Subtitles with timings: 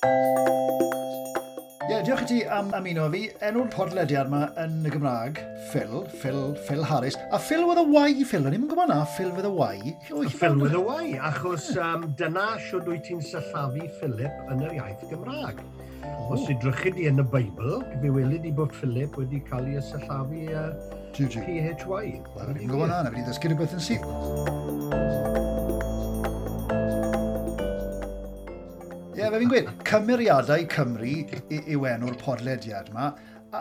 [0.00, 3.18] Ie, yeah, diolch i ti am ymuno fi.
[3.44, 5.40] Enw'r podlediad yma yn y Gymraeg,
[5.72, 7.18] Phil, Phil, Phil Harris.
[7.36, 9.92] A Phil with a Y, Phil, o'n i'n gwybod na, Phil with a Y.
[10.38, 15.04] Phil with a Y, achos um, dyna siwr wyt ti'n sillafu Philip yn yr iaith
[15.10, 15.60] Gymraeg.
[16.00, 16.32] Oh.
[16.38, 20.46] Os edrychyd di yn y Beibl, fe welid i bod Philip wedi cael ei ysyllafu
[20.48, 20.72] uh,
[21.12, 22.06] PHY.
[22.38, 25.29] Wel, ni'n gwybod na, na fi ddysgu rhywbeth yn syth.
[29.40, 31.12] fi'n gweud, cymeriadau Cymru
[31.56, 33.06] yw enw'r podlediad yma.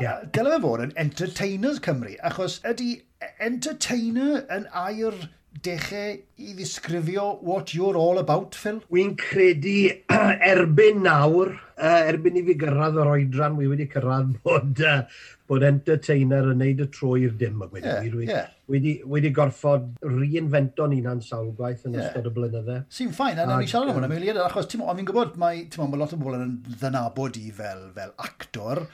[0.04, 0.26] Yeah.
[0.36, 5.16] Dyle fe fod yn Entertainers Cymru, achos ydy e-, entertainer yn air
[5.50, 8.80] dechrau i ddisgrifio what you're all about, Phil?
[8.94, 10.06] Wy'n credu
[10.52, 15.02] erbyn nawr, uh, erbyn i fi gyrraedd yr oedran, wi wedi cyrraedd bod, uh,
[15.50, 17.60] bod entertainer yn neud y tro i'r dim.
[17.66, 18.54] Wedi, yeah, wedi, yeah.
[18.72, 22.08] wedi, wedi gorfod reinvento'n unan sawl gwaith yn yeah.
[22.08, 22.80] ystod y blynydde.
[22.94, 26.02] Sy'n ffain, a nawn ni siarad am hwnna, Meliad, achos ti'n fi'n gwybod mae, mae
[26.04, 28.86] lot o bobl yn ddynabod i fel, fel actor,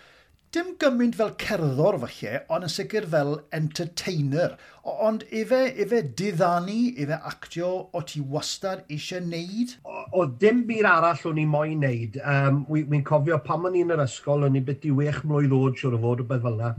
[0.56, 4.56] dim gymaint fel cerddor falle, ond yn sicr fel entertainer.
[4.86, 9.72] Ond efe, efe diddannu, efe actio, o ti wastad eisiau neud?
[9.81, 12.19] O, o dim byd arall o'n i moyn neud.
[12.22, 15.56] Um, Wy'n wi cofio pam o'n i'n yr ysgol, o'n i beth i wech mlwydd
[15.58, 16.69] oed siwr o fod o beth fel yna.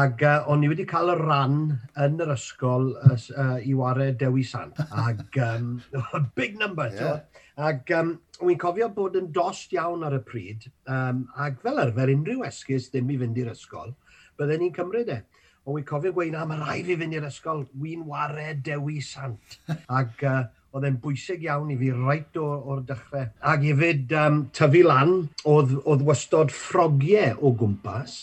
[0.00, 1.60] Ac uh, o'n i wedi cael y ran
[2.06, 4.80] yn yr ysgol uh, uh, i wario Dewi Sant.
[5.04, 5.76] Ac um,
[6.40, 7.20] big number, yeah.
[7.60, 10.64] Ac um, wy'n cofio bod yn dost iawn ar y pryd.
[10.88, 13.92] Um, ac fel arfer, unrhyw esgus ddim i fynd i'r ysgol,
[14.40, 15.22] bydden ni'n cymryd e.
[15.64, 19.58] Ond wy'n cofio gweud, na, mae rai fi fynd i'r ysgol, wy'n ware dewi sant.
[20.00, 20.42] Ac uh,
[20.76, 23.30] oedd e'n bwysig iawn i fi reit o'r dechrau.
[23.52, 25.14] Ac hefyd um, tyfu lan,
[25.48, 28.18] oedd, oedd wastod ffrogiau o gwmpas,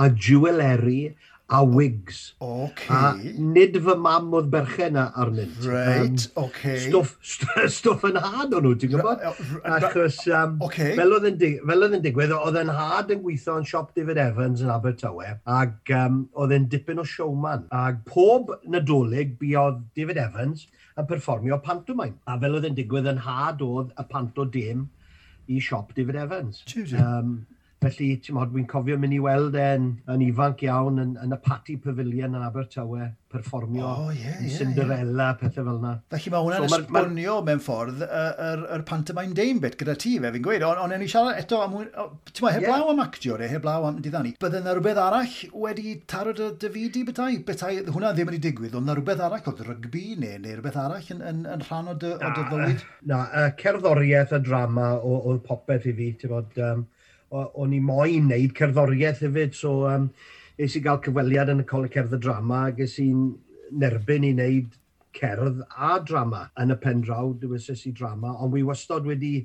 [0.00, 1.10] a jweleri,
[1.48, 2.34] a wigs.
[2.40, 2.94] Okay.
[2.94, 5.60] A nid fy mam oedd berchen arnynt.
[5.62, 6.78] Right, um, okay.
[6.88, 7.14] Stwff,
[7.76, 9.22] stwff yn had o'n nhw, ti'n gwybod?
[9.76, 10.96] Achos, um, okay.
[10.98, 14.64] fel oedd yn, dig yn digwydd, oedd yn had yn gweithio yn siop David Evans
[14.64, 17.68] yn Abertawe, ac um, oedd yn dipyn o showman.
[17.70, 20.66] Ac pob nadolig buodd David Evans
[20.98, 22.18] yn perfformio pantomime.
[22.26, 24.88] A fel oedd yn digwydd yn had oedd y panto dim
[25.46, 26.64] i siop David Evans.
[26.98, 27.36] Um,
[27.86, 31.76] Felly, mod, dwi'n cofio mynd i weld e'n yn ifanc iawn yn, yn y Patti
[31.82, 35.36] Pavilion yn Abertawe, perfformio oh, yeah, yeah, Cinderella, yeah.
[35.40, 35.92] pethau fel yna.
[36.14, 37.44] Felly mae hwnna'n so, esbonio ma...
[37.50, 40.64] mewn ffordd yr er, er, pantomime dame bit gyda ti fe, fi'n gweud.
[40.66, 41.76] Ond on, o'n i siarad eto am...
[42.32, 42.90] Ti'n ma, heblaw yeah.
[42.94, 44.34] am actio re, heblaw am diddani.
[44.42, 47.30] bydde yna rhywbeth arall wedi taro dy dyfudi betai?
[47.46, 51.14] Betai, hwnna ddim wedi digwydd, ond yna rhywbeth arall, oedd rygbi neu, neu rhywbeth arall
[51.14, 52.84] yn, yn, yn rhan o dy, na, o dy fywyd?
[53.12, 56.62] Na, uh, cerddoriaeth a drama oedd popeth i fi, ti'n bod...
[56.70, 56.86] Um,
[57.34, 60.10] o'n i moyn wneud cerddoriaeth hefyd, so um,
[60.58, 63.28] es i gael cyfweliad yn y Coleg Cerdd y Drama, ac es i'n
[63.74, 64.74] nerbyn i wneud
[65.16, 69.38] cerdd a drama yn y pen draw, dywysys i drama, ond wy wastod wedi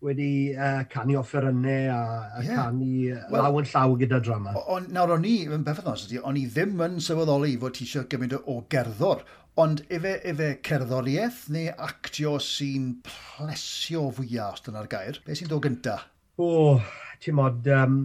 [0.00, 2.04] wedi uh, canu offerynnau a,
[2.38, 2.56] a yeah.
[2.56, 4.54] canu well, law yn llaw gyda drama.
[4.72, 7.84] On, nawr, o'n i, yn beffeth os ydy, o'n i ddim yn sylweddoli fod ti
[7.84, 9.26] eisiau gymryd o gerddor,
[9.60, 15.66] ond efe, efe cerddoriaeth neu actio sy'n plesio fwyaf, os dyna'r gair, beth sy'n dod
[15.68, 16.08] gyntaf?
[16.40, 16.90] O, oh,
[17.36, 17.98] mod, um,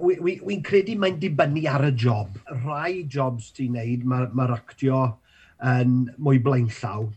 [0.00, 2.38] wi'n wi, wi credu mae'n dibynnu ar y job.
[2.62, 5.02] Rai jobs ti'n neud, mae'r ma, ma actio
[5.72, 7.10] yn mwy blaenllaw.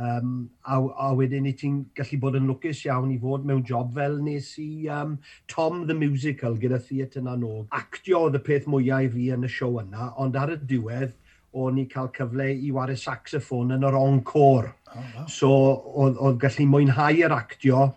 [0.00, 3.90] Um, a, a wedyn i ti'n gallu bod yn lwcus iawn i fod mewn job
[3.98, 5.18] fel nes i um,
[5.50, 7.66] Tom the Musical gyda Theatr na Nog.
[7.76, 11.12] Actio oedd y peth mwyaf i fi yn y siow yna, ond ar y diwedd
[11.60, 14.72] o'n i cael cyfle i wario saxophone yn yr encore.
[14.90, 15.26] Oh, wow.
[15.28, 15.50] So
[16.06, 17.90] oedd gallu mwynhau yr actio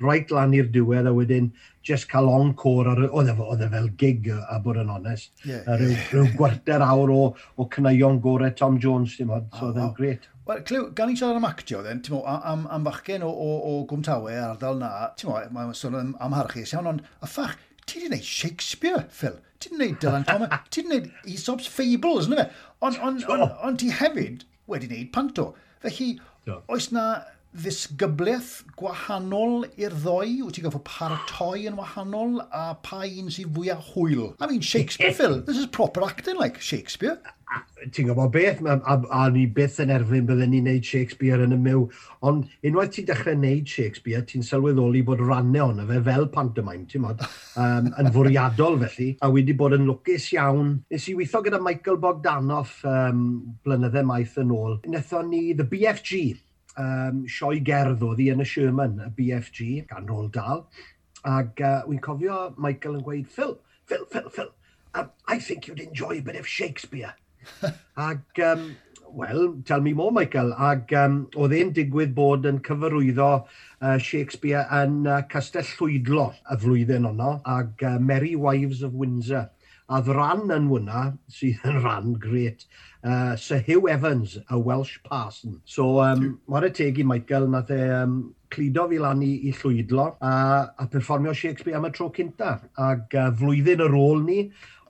[0.00, 1.50] right lan i'r diwedd a wedyn
[1.86, 5.32] just cael on cor ar, oedd e e fel gig a bod yn onest.
[5.44, 7.22] Yeah, uh, rhyw, rhyw gwarter awr o,
[7.56, 11.10] o cynnion gore Tom Jones ti'n modd, so oedd oh, e'n gret Wel, Clyw, gan
[11.12, 14.88] i siarad am actio, then, mo, am, am fachgen o, o, o Gwmtawe, ardal na,
[15.14, 19.04] ti'n mo, mae'n sôn am, am harchus iawn, ond y ffach, ti di wneud Shakespeare,
[19.14, 19.36] Phil.
[19.62, 22.64] Ti di wneud Dylan Thomas, ti di wneud Aesop's Fables, yna fe.
[22.82, 25.46] Ond on, on, on, on ti hefyd wedi wneud panto.
[25.84, 26.10] Felly,
[26.66, 27.06] oes na
[27.50, 30.38] ddisgyblaeth gwahanol i'r ddoi?
[30.44, 34.34] Wyt ti'n gofod paratoi yn wahanol a pa un sy'n fwyaf hwyl?
[34.38, 35.40] I mean, Shakespeare, Phil.
[35.42, 37.18] This is proper acting like Shakespeare.
[37.90, 38.60] Ti'n gwybod beth?
[38.62, 41.80] A, a, a ni byth yn erfyn bydden ni'n neud Shakespeare yn y myw.
[42.28, 47.02] Ond unwaith ti'n dechrau neud Shakespeare, ti'n sylweddoli bod rannau ond fe fel pantomime, ti'n
[47.02, 47.24] modd,
[47.58, 49.08] um, yn fwriadol felly.
[49.26, 50.76] A wedi bod yn lwcus iawn.
[50.94, 53.26] Nes i weithio gyda Michael Bogdanoff um,
[53.66, 54.78] blynyddau maith yn ôl.
[54.94, 56.22] Nethon ni The BFG,
[56.80, 60.64] um, sioi gerdd oedd hi yn y Sherman, y BFG, gan rôl dal.
[61.28, 63.58] Ac uh, wy'n cofio Michael yn gweud, Phil,
[63.90, 64.52] Phil, Phil, Phil,
[64.94, 67.14] um, I think you'd enjoy a bit of Shakespeare.
[67.96, 68.76] Ac, um,
[69.12, 70.52] well, tell me more, Michael.
[70.54, 76.58] Ac um, oedd e'n digwydd bod yn cyfarwyddo uh, Shakespeare yn uh, Castell Llwydlo y
[76.64, 79.48] flwyddyn honno, ac uh, Merry Wives of Windsor.
[79.90, 82.68] A ddran yn hwnna, sydd yn rhan gret,
[83.04, 85.60] uh, Sir Hugh Evans, a Welsh parson.
[85.64, 88.20] So, um, mae'r teg i Michael, nath e um,
[88.50, 90.34] clido fi lan i, i llwydlo a,
[90.76, 92.56] a perfformio Shakespeare am y tro cynta.
[92.90, 94.40] Ac uh, flwyddyn ar ôl ni,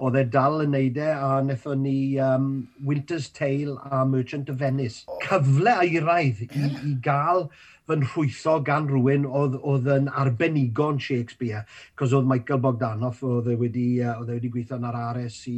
[0.00, 2.52] oedd e dal yn neud e a wnaethon ni um,
[2.88, 5.04] Winter's Tale a Merchant of Venice.
[5.26, 7.50] Cyfle airaidd i, i gael
[7.90, 11.64] fy rhwytho gan rhywun oedd, oedd yn arbenigo'n Shakespeare,
[11.98, 15.54] cos oedd Michael Bogdanoff oedd e wedi, uh, oedd e wedi gweithio yn yr RSC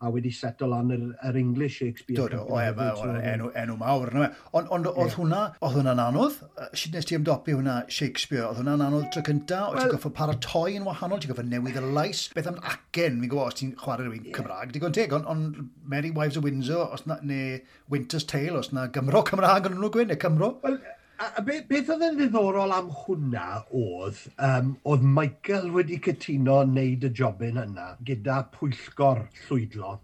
[0.00, 2.18] a wedi seto lan yr, yr English Shakespeare.
[2.20, 2.88] Dod, o, e, ma,
[3.32, 4.12] enw, enw mawr.
[4.14, 4.28] E?
[4.58, 6.36] Ond on, oedd hwnna, oedd hwnna'n anodd?
[6.72, 8.44] Sut nes ti ymdopi hwnna Shakespeare?
[8.46, 9.64] Oedd hwnna'n anodd tro cynta?
[9.66, 11.22] Oedd well, ti'n goffo paratoi yn wahanol?
[11.22, 12.26] Ti'n goffo newydd y lais?
[12.36, 13.18] Beth am acen?
[13.18, 14.76] Mi'n gwybod os ti'n chwarae rhywun Cymraeg?
[14.76, 15.44] Digon teg, ond on
[15.88, 17.58] Mary Wives of Windsor, os na, neu
[17.90, 20.54] Winter's Tale, os na Gymro Cymraeg yn nhw gwyn, neu Cymro?
[20.62, 20.78] Well,
[21.18, 26.62] a, a beth, beth oedd yn ddiddorol am hwnna oedd, um, oedd Michael wedi cytuno
[26.64, 29.98] wneud y jobyn yna gyda pwyllgor llwydlo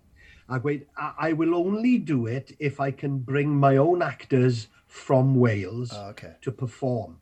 [0.48, 5.34] a gweud, I will only do it if I can bring my own actors from
[5.34, 6.34] Wales oh, okay.
[6.42, 7.20] to perform.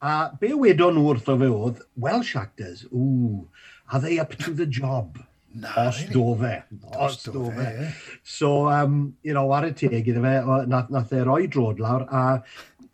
[0.00, 3.48] A be wedon nhw wrtho fe oedd, Welsh actors, ooh,
[3.92, 5.18] are they up to the job?
[5.52, 6.12] Na, os really?
[6.14, 6.62] do fe.
[6.94, 7.64] Os, os do, do fe.
[7.64, 8.18] fe.
[8.22, 10.34] So, um, you know, ar y teg iddo fe,
[10.70, 12.22] nath, nath e roi drod lawr, a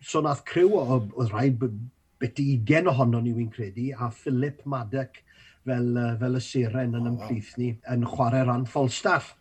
[0.01, 4.63] so nath criw o, oedd rhaid beth i 20 ohono ni wy'n credu, a Philip
[4.65, 5.23] Maddock
[5.67, 5.91] fel,
[6.21, 9.35] fel y siren yn ymplith ni yn chwarae ran Falstaff.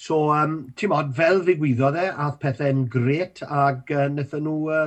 [0.00, 4.86] So, um, ti'n modd, fel ddigwyddodd e, ath pethau'n gret ac uh, wnaethon nhw uh,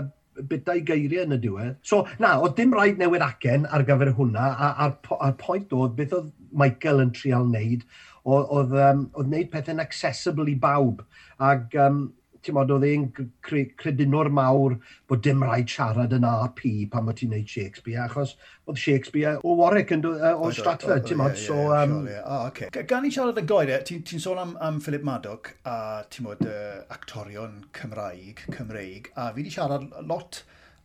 [0.49, 1.75] bydau geiriau yn y diwedd.
[1.85, 5.93] So, na, oedd dim rhaid newid acen ar gyfer hwnna, a, a'r, a'r pwynt oedd
[5.99, 6.31] beth oedd
[6.63, 7.85] Michael yn trial wneud,
[8.23, 11.05] oedd, oedd, um, oedd wneud pethau'n accessible i bawb.
[11.51, 12.07] Ac um,
[12.43, 13.05] ti'n modd, oedd e'n
[13.43, 14.75] credinwr mawr
[15.09, 18.35] bod dim rhaid siarad yn RP pan mae ti'n neud Shakespeare, achos
[18.67, 21.59] oedd Shakespeare o Warwick yn uh, o Stratford, oh, ti'n modd, so...
[21.75, 21.93] Um...
[22.03, 22.25] Sure, yeah.
[22.25, 22.85] oh, okay.
[22.89, 25.77] Gan i siarad yn goed, ti'n ti sôn am, am Philip Maddock a
[26.11, 30.43] ti'n modd uh, actorion Cymraeg, Cymreig, a fi wedi siarad lot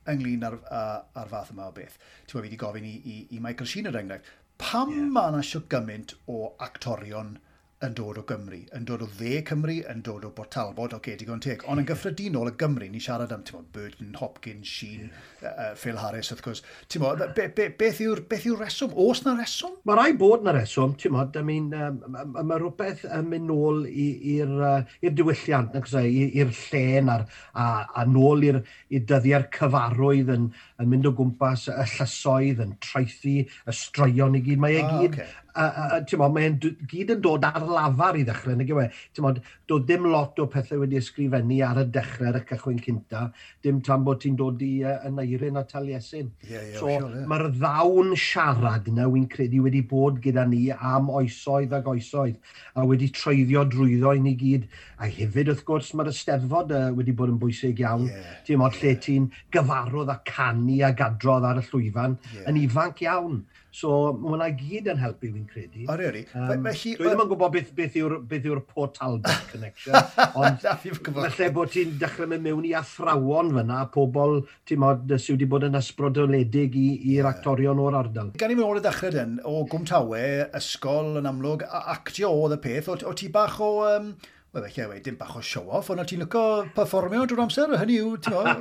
[0.09, 1.99] ynglyn ar, uh, ar fath yma o beth.
[2.27, 5.13] Ti'n modd, fi wedi gofyn i, i, i Michael Sheen er enghraifft, pam yeah.
[5.15, 7.48] mae yna siw gymaint o actorion Cymraeg
[7.87, 10.99] yn dod o Gymru, yn dod o dde Cymru, yn dod o Bort Talbot, o'r
[10.99, 11.63] okay, digon teg.
[11.71, 15.53] Ond yn gyffredinol y Gymru, ni siarad am, ti'n Burton, Hopkins, Sheen, yeah.
[15.53, 16.65] uh, Phil Harris, wrth gwrs.
[16.91, 18.97] Ti'n modd, be, be, beth yw'r yw reswm?
[18.99, 19.79] Oes na reswm?
[19.87, 22.03] Mae rai bod na reswm, ti'n modd, I mean, um,
[22.35, 26.07] mae rhywbeth yn mynd nôl i'r uh, diwylliant, e,
[26.43, 30.51] i'r llen a'r, a, a nôl i'r dyddiau'r cyfarwydd yn,
[30.83, 34.67] yn mynd o gwmpas y llysoedd, yn traethu, y straeon i gyd.
[34.67, 36.59] Mae e ah, gyd okay a, a, mae'n
[36.91, 38.89] gyd yn dod ar lafar i ddechrau, nag yw e?
[39.25, 39.41] Mod,
[39.71, 43.25] dod dim lot o pethau wedi ysgrifennu ar y dechrau ar y cychwyn cynta,
[43.65, 46.31] dim tan bod ti'n dod i uh, yn eirin a taliesin.
[46.47, 47.27] Yeah, yeah, so, sure, yeah.
[47.31, 52.39] mae'r ddawn siarad yna wy'n credu wedi bod gyda ni am oesoedd ag oesoedd,
[52.79, 54.69] a wedi treiddio drwyddo i ni gyd.
[54.99, 58.09] A hefyd, wrth gwrs, mae'r ysteddfod uh, wedi bod yn bwysig iawn.
[58.09, 58.81] Yeah, ti'n yeah.
[58.81, 62.49] lle ti'n gyfarwydd a canu a gadrodd ar y llwyfan, yeah.
[62.51, 63.43] yn ifanc iawn.
[63.79, 65.85] So mae hwnna gyd yn helpu fi'n credu.
[65.87, 66.25] O, really?
[66.35, 66.95] Um, Felly...
[66.99, 69.95] Dwi ddim yn gwybod beth, beth yw'r yw Port Talbot connection,
[70.41, 75.51] ond felly bod ti'n dechrau mynd mewn i athrawon fyna, pobl ti'n modd sydd wedi
[75.53, 78.33] bod yn ysbrydoledig i'r actorion o'r ardal.
[78.41, 80.25] Gan i mi ôl y dechrau dyn, o Gwmtawe,
[80.59, 81.63] ysgol yn amlwg,
[81.95, 83.73] actio oedd y peth, o, o ti bach o...
[83.93, 84.11] Um,
[84.59, 86.41] Wel, eich wedi dim bach o show-off, ond ti'n lyco
[86.75, 88.55] performio drwy'r amser, hynny yw, ti'n o...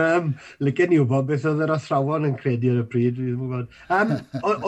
[0.00, 0.30] um,
[0.64, 3.74] Lygen i wybod beth oedd yr athrawon yn credu ar y pryd, dwi'n gwybod.
[3.92, 4.14] Um,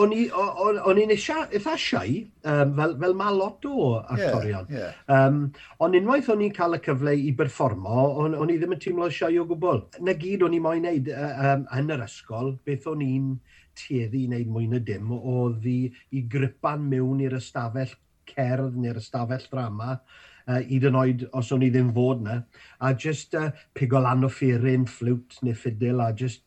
[0.03, 4.69] o'n i'n eitha siai, um, fel, fel mae lot o actorion.
[4.69, 5.15] Yeah, yeah.
[5.15, 5.39] um,
[5.81, 9.07] ond unwaith o'n i'n cael y cyfle i berfformo, o'n, on i ddim yn teimlo
[9.09, 9.81] siai o gwbl.
[10.05, 13.33] Na gyd o'n i'n moyn wneud um, yn yr ysgol, beth o'n i'n
[13.79, 15.79] tueddu i wneud mwy na dim, oedd i,
[16.13, 17.97] i gripan mewn i'r ystafell
[18.31, 19.97] cerdd neu'r ystafell drama,
[20.47, 22.39] uh, hyd yn oed os o'n i ddim fod na,
[22.79, 26.45] a just uh, pigo lan o ffeirin, fflwt neu ffidil, a just,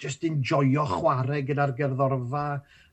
[0.00, 2.46] just enjoyo chwarae gyda'r gerddorfa,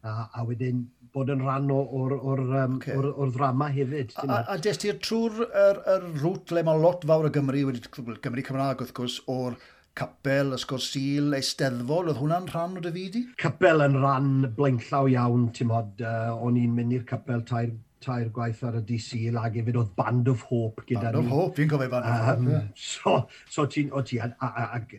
[0.04, 2.94] a, a wedyn bod yn rhan o'r, or, um, okay.
[2.94, 4.14] or, or ddrama hefyd.
[4.22, 7.66] A, a, a des ti'r trwy'r er, er rŵt le mae lot fawr o Gymru,
[7.70, 9.58] wedi Gymru Cymraeg wrth gwrs, o'r
[10.00, 13.26] capel, ysgol sil, eisteddfol, oedd hwnna'n rhan o Dafidi?
[13.42, 18.30] Capel yn rhan blaenllaw iawn, ti'n modd, Uh, o'n i'n mynd i'r capel tair tair
[18.36, 21.22] gwaith ar y DC ag efo oedd Band of Hope gyda Band ni.
[21.22, 22.40] Band of Hope, fi'n gofio Band of Hope.
[22.40, 22.68] Um, yeah.
[22.76, 23.16] So,
[23.50, 24.20] so ti'n ti,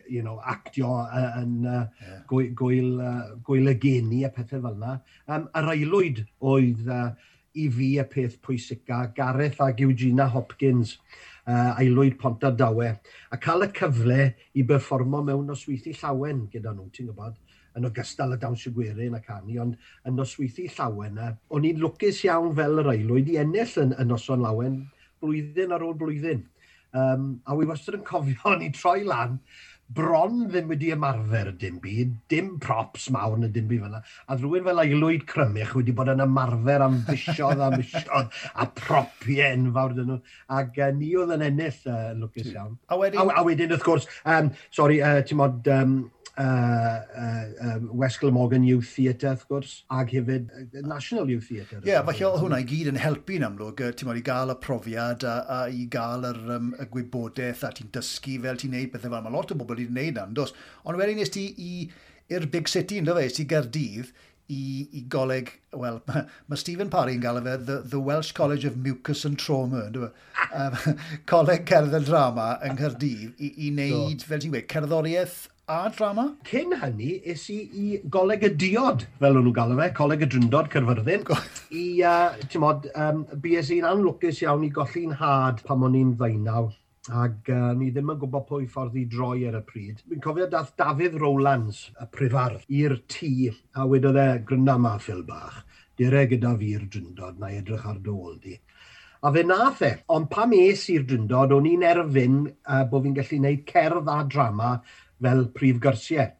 [0.09, 2.21] you know, actio e, yn e, uh, yeah.
[2.29, 4.95] gwyl, uh, gwyl y geni a pethau fel yna.
[5.27, 7.09] Um, yr aelwyd oedd uh,
[7.57, 10.97] i fi y peth pwysica, Gareth ag Eugenia Hopkins
[11.51, 12.89] uh, aelwyd pont Dawe,
[13.31, 17.35] a cael y cyfle i berfformo mewn nosweithi llawen gyda nhw, ti'n gwybod,
[17.77, 22.23] yn ogystal y dawnsio gwerin ac canu, ond yn nosweithi llawen na, o'n i'n lwcus
[22.27, 24.81] iawn fel yr aelwyd i ennill yn, yn noson lawen
[25.23, 26.43] blwyddyn ar ôl blwyddyn.
[26.91, 29.39] Um, a wi wastad yn cofio, o'n i'n troi lan,
[29.95, 34.01] bron ddim wedi ymarfer dim byd, dim props mawr na dim byd fyna.
[34.27, 39.57] A rhywun fel aelwyd crymich wedi bod yn ymarfer am fisiodd a fisiodd a propiau
[39.57, 40.21] enfawr dyn nhw.
[40.61, 42.77] Ac uh, ni oedd yn ennill uh, lwcus iawn.
[42.87, 43.21] A wedyn...
[43.23, 45.97] A, a wedyn, wrth gwrs, um, sori, uh, ti'n modd, um,
[46.37, 48.31] uh, uh, um, Westgl
[48.65, 51.81] Youth Theatre, wrth gwrs, ag hefyd uh, National Youth Theatre.
[51.83, 54.57] Ie, yeah, falle oedd hwnna i gyd yn helpu'n amlwg, ti'n modd i gael y
[54.63, 58.95] profiad a, a i gael yr, um, y gwybodaeth a ti'n dysgu fel ti'n neud
[58.95, 59.25] bethau fel.
[59.27, 60.55] Mae lot o bobl wedi'i wneud na'n dos.
[60.85, 61.47] Ond wedyn nes ti
[62.31, 64.11] i'r Big City, ynddo fe, ti Gerdydd,
[64.51, 68.77] i, i goleg, wel, mae ma Stephen Parry'n gael fe the, the Welsh College of
[68.77, 70.11] Mucus and Trauma, ynddo
[70.51, 70.97] um,
[71.29, 74.31] Coleg Cerdd Drama yng Nghyrdydd i, i wneud, so.
[74.31, 76.35] fel ti'n gweud, cerddoriaeth a drama.
[76.43, 80.29] Cyn hynny, is i i goleg y diod, fel o'n nhw'n galw fe, coleg y
[80.33, 81.25] dryndod Cyrfyrddin,
[81.71, 86.15] i, uh, ti'n modd, um, BS i'n anlwcus iawn i golli'n had pan o'n i'n
[86.19, 86.71] ddeunaw
[87.17, 90.01] ac uh, ni ddim yn gwybod pwy ffordd i droi ar y pryd.
[90.09, 93.31] Fi'n cofio dath Dafydd Rowlands, y prifardd, i'r tŷ,
[93.77, 95.63] a wedodd e, gryna ma, ffil Bach,
[95.97, 98.57] dire gyda fi'r dryndod, na edrych ar dy ôl di.
[99.21, 103.17] A fe nath e, ond pam es i'r dryndod, o'n i'n erfyn uh, bod fi'n
[103.17, 104.71] gallu gwneud cerdd a drama
[105.21, 106.31] fel prif gyrsiau.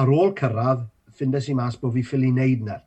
[0.00, 0.84] Ar ôl cyrraedd,
[1.16, 2.78] ffindes i mas bod fi ffili wneud na.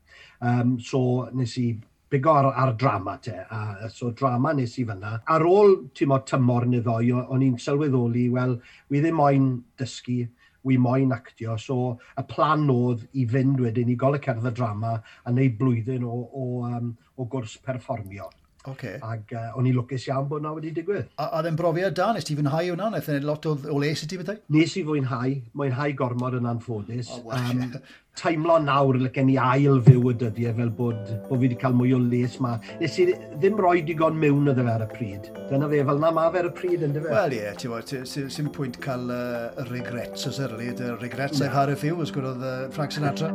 [0.43, 1.67] Um, so nes i
[2.13, 5.15] bigo ar, ar drama te, a so drama nes i fyna.
[5.35, 8.57] Ar ôl tymo tymor neu ddoi, o'n i'n sylweddoli, wel,
[8.93, 9.49] wi ddim moyn
[9.79, 10.21] dysgu,
[10.63, 14.53] wi moyn actio, so y plan oedd i fynd wedyn i gol y cerdd y
[14.55, 18.29] drama a wneud blwyddyn o, o, um, o gwrs perfformio.
[18.69, 18.95] Okay.
[19.03, 21.09] Ac uh, o'n i lwcus iawn bod na wedi digwydd.
[21.19, 22.11] A a ddim brofiad da?
[22.15, 22.93] Nes ti fwynhau hwnna?
[22.93, 24.39] Nes ti'n lot o, o les i ti bethau?
[24.55, 25.35] Nes i fwynhau.
[25.59, 27.11] Mwynhau gormod yn anffodus.
[27.11, 27.51] Oh, wow.
[27.51, 27.75] um,
[28.19, 31.75] teimlo nawr le gen i ail fyw y dyddiau fel bod, bod fi wedi cael
[31.75, 32.53] mwy o les ma.
[32.79, 35.31] Nes i ddim roi digon mewn iddo fe ar y pryd.
[35.49, 37.07] Dyna fe, fel na ma fe ar y pryd yn fe.
[37.09, 40.71] Wel ie, ti'n bod, sy'n pwynt cael uh, regrets os erli.
[41.01, 41.49] Regrets yeah.
[41.49, 43.33] I've had a few, os gwrdd uh, Frank Sinatra.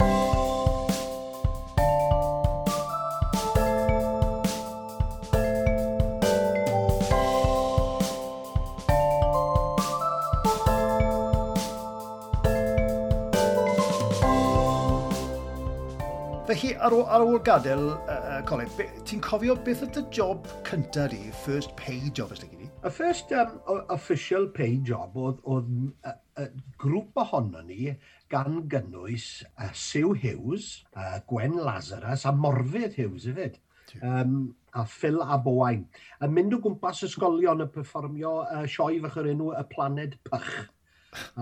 [16.49, 18.71] Felly, ar ôl, ar ôl gadael uh, coleg,
[19.05, 22.69] ti'n cofio beth oedd y job cyntaf di, first pay job ysdeg i di?
[22.88, 23.59] Y first um,
[23.93, 25.69] official pay job oedd, oedd
[26.09, 26.47] uh, uh,
[26.81, 27.90] grŵp ohono ni
[28.33, 29.26] gan gynnwys
[29.59, 33.61] uh, Sue Hughes, uh, Gwen Lazarus a Morfydd Hughes hefyd.
[34.00, 34.40] Um,
[34.73, 35.85] a Phil Abowain.
[36.25, 40.57] Yn mynd o gwmpas ysgolion y perfformio uh, sioe fach yr enw Y Planed Pych.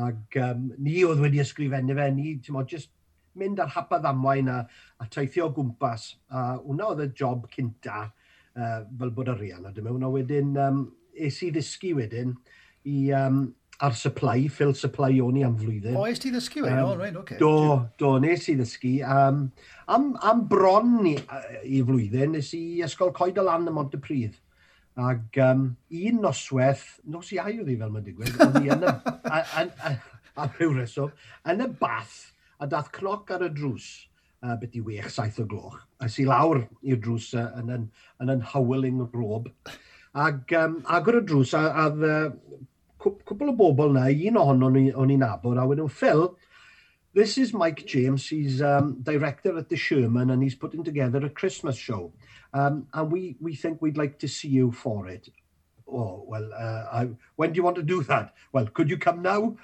[0.03, 2.91] Ac um, ni oedd wedi ysgrifennu fe, ni, ti'n modd, just
[3.41, 4.61] mynd ar hapa ddamwain a,
[5.01, 6.09] a teithio o gwmpas.
[6.33, 8.07] A hwnna oedd y job cynta
[8.57, 9.67] uh, fel bod ar rian.
[9.67, 10.83] A dyma hwnna wedyn, um,
[11.17, 12.35] es i ddysgu wedyn
[12.87, 13.47] i, um,
[13.85, 15.97] ar supply, ffil supply o'n i am flwyddyn.
[15.99, 16.81] O, es ti ddysgu wedyn?
[16.81, 17.39] Um, oh, right, okay.
[17.41, 17.53] Do,
[18.01, 18.95] do, nes i ddysgu.
[19.05, 19.47] Um,
[19.93, 21.17] am, am bron i,
[21.65, 24.39] i flwyddyn, nes i ysgol coed y lan y Montepryd.
[24.97, 28.95] Ac um, un noswaith, nos iau oedd hi fel mae'n digwydd, oedd i yn y,
[28.95, 32.36] a, a, a, a, a, a, a, a, a, a, a, a, a, a, a,
[32.61, 33.89] a dath cloc ar y drws,
[34.43, 37.75] uh, beth e, i wech, saith o gloch, a si lawr i'r drws uh, yn,
[37.77, 37.91] yn,
[38.23, 39.51] yn, yn howling rob.
[40.17, 42.65] Ag, um, agor y drws, a, a uh,
[43.07, 46.31] cwbl o bobl na, un ohono o'n i'n nabod, a wedyn Phil,
[47.17, 48.29] This is Mike James.
[48.29, 52.13] He's um, director at the Sherman and he's putting together a Christmas show.
[52.53, 55.31] Um, and we, we think we'd like to see you for it.
[55.89, 58.35] Oh, well, uh, I, when do you want to do that?
[58.53, 59.57] Well, could you come now?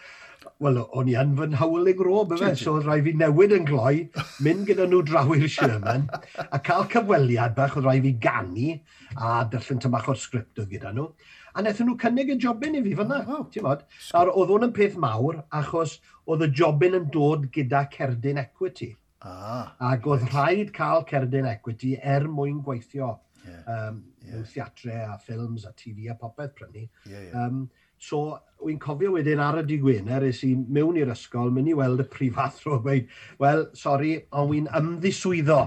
[0.62, 4.06] Wel, o'n i yn fy nhawlig rob efe, so oedd rai fi newid yn gloi,
[4.46, 6.08] mynd gyda nhw draw i'r Sherman,
[6.44, 8.74] a cael cyfweliad bach, oedd rai fi gannu,
[9.16, 11.08] a dyllun tymach o'r sgript o gyda nhw.
[11.52, 13.84] A wnaethon nhw cynnig y jobyn i fi fyna, oh, ti'n bod?
[14.16, 18.92] A oedd hwn yn peth mawr, achos oedd y jobyn yn dod gyda cerdyn equity.
[19.22, 20.32] Ah, Ac oedd right.
[20.34, 23.12] rhaid cael cerdyn equity er mwyn gweithio
[23.46, 24.42] yeah, um, yeah.
[24.42, 26.88] theatre a ffilms a TV a popeth prynu.
[27.06, 27.44] Yeah, yeah.
[27.44, 27.70] Um,
[28.02, 28.22] So,
[28.62, 32.06] wy'n cofio wedyn ar y digwener, es i mewn i'r ysgol, mynd i weld y
[32.10, 33.06] prifathro, gweud,
[33.42, 35.60] wel, sori, ond wy'n ymddiswyddo.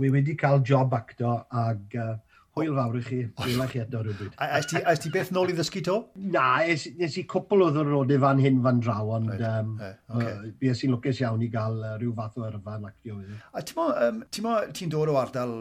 [0.00, 2.14] Wy wedi cael job acto ag uh,
[2.58, 4.34] hwyl fawr i chi, hwyl chi eto rhywbryd.
[4.42, 5.96] A ys ti ti beth nôl i ddysgu to?
[6.34, 9.46] Na, es, es i cwpl o ddwrnodau fan hyn fan draw, ond right.
[9.46, 10.34] um, e, yeah, okay.
[10.50, 13.20] uh, es i'n lwcus iawn i gael uh, rhyw fath o yrfa yn actio.
[13.54, 15.54] A ti'n mo, um, ti'n dod o ardal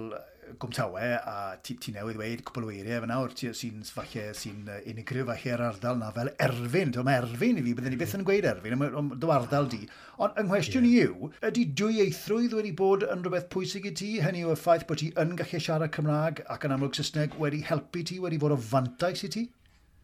[0.59, 5.27] gwmtawe a ti, ti newydd dweud cwpl o eiriau fe nawr sy'n falle sy'n unigryw
[5.29, 6.93] falle ar ardal na fel erfyn.
[6.95, 9.81] Dwi'n erfyn i fi, byddwn ni byth yn gweud erfyn, am dy ardal di.
[10.19, 11.11] Ond yng nghwestiwn yeah.
[11.11, 14.09] yw, ydy dwy eithrwydd wedi bod yn rhywbeth pwysig i ti?
[14.23, 17.61] Hynny yw y ffaith bod ti yn gallu siarad Cymraeg ac yn amlwg Saesneg wedi
[17.69, 19.45] helpu ti, wedi bod o fantais i ti?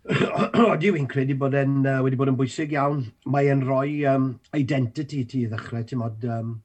[0.69, 3.07] Oeddi fi'n credu bod e'n uh, wedi bod yn bwysig iawn.
[3.33, 6.27] Mae e'n rhoi um, identity ti i ddechrau, ti'n modd...
[6.29, 6.59] Um,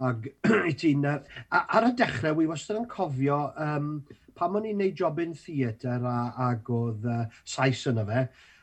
[0.00, 0.30] Ag,
[0.70, 1.04] i ti'n...
[1.04, 3.90] Ar y dechrau, wi wastad yn cofio um,
[4.38, 6.14] pam o'n i'n neud job in theatr a,
[6.48, 8.22] ag oedd uh, Saes yna fe,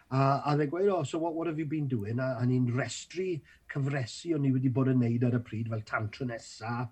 [0.09, 2.17] a, a dde gweud, oh, so what, what have you been doing?
[2.23, 3.35] A, a ni'n restru
[3.69, 6.87] cyfresu o'n i wedi bod yn neud ar y pryd, fel Tantra nesa,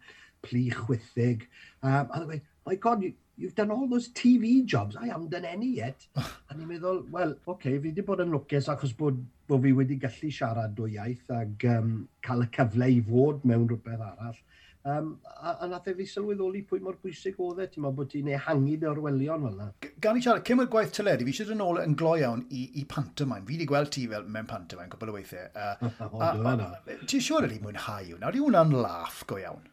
[0.45, 1.47] Plu Chwythig.
[1.81, 5.31] Um, a dde gweud, my god, you, you've done all those TV jobs, I haven't
[5.31, 6.07] done any yet.
[6.49, 9.73] a ni'n meddwl, wel, oce, okay, fi wedi bod yn lwcus achos bod, bod fi
[9.75, 14.39] wedi gallu siarad dwy iaith ac um, cael y cyfle i fod mewn rhywbeth arall.
[14.85, 18.11] Um, a, a nath e fi sylweddoli pwy mor bwysig oedd e, ti'n meddwl bod
[18.11, 19.69] ti'n ehangu dy e orwelion fel yna.
[20.05, 22.43] Gan i siarad, cym y gwaith teledu, fi eisiau dod yn ôl yn glo iawn
[22.53, 23.47] i, i pantomain.
[23.47, 25.49] Fi wedi gweld ti fel mewn pantomain, cwbl o weithiau.
[25.57, 28.19] Uh, Ti'n siŵr ydy mwynhau yw?
[28.21, 29.65] Nawr, di hwnna'n laff go iawn?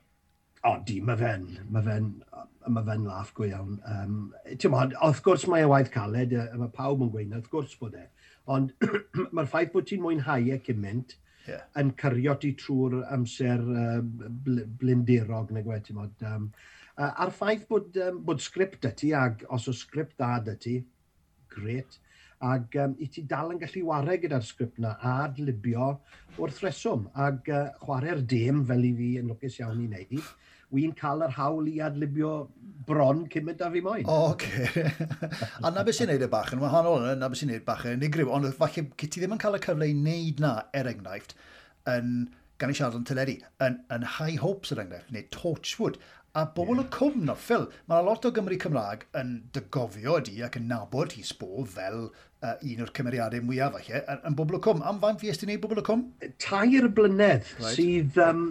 [0.68, 2.08] o, di, mae fe'n, mae fe'n,
[2.70, 3.78] mae fe'n laff go iawn.
[3.90, 4.18] Um,
[4.74, 8.04] mod, wrth gwrs mae e waith caled, mae pawb yn gweud, wrth gwrs bod e.
[8.52, 8.72] Ond
[9.34, 11.16] mae'r ffaith bod ti'n mwynhau e cymaint
[11.48, 11.64] yeah.
[11.78, 16.26] yn cyrio ti trwy'r amser uh, bl blindirog, neu gwe, ti'n modd.
[16.28, 16.48] Um,
[16.94, 20.78] uh, a'r ffaith bod, um, bod sgript y ti, ag os o sgript da ati,
[20.78, 21.98] e gret,
[22.42, 25.92] ac um, i ti dal yn gallu wario gyda'r sgript na a adlibio
[26.38, 30.24] wrth reswm ac uh, chwarae'r dim fel i fi yn lwcus iawn i wneud
[30.72, 32.34] wy'n cael yr hawl i adlibio
[32.86, 34.08] bron cymryd a fi moyn.
[34.10, 34.86] O, okay.
[35.64, 38.00] a na beth sy'n neud y bach yn wahanol, na beth sy'n neud bach yn
[38.00, 41.36] unigryw, ond falle ti ddim yn cael y cyfle i wneud na, er enghraifft,
[41.92, 42.16] yn
[42.62, 46.00] gan i siarad yn teledu, yn, yn High Hopes er enghraifft, neu Torchwood.
[46.38, 46.86] A bobl yeah.
[46.86, 51.12] y cwm o'r Phil, mae lot o Gymru Cymraeg yn dygofio di ac yn nabod
[51.12, 54.80] hi sbo fel uh, un o'r cymeriadau mwyaf falle, yn, yn bobl y cwm.
[54.88, 56.06] Am faint fi ysdi wneud bobl y cwm?
[56.40, 57.74] Tair blynedd right.
[57.76, 58.46] sydd um,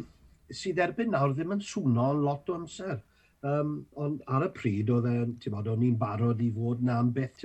[0.56, 3.00] sydd erbyn nawr ddim yn swno lot o amser.
[3.42, 7.00] Um, ond ar y pryd oedd e, ti'n bod, o'n i'n barod i fod na
[7.02, 7.42] am beth,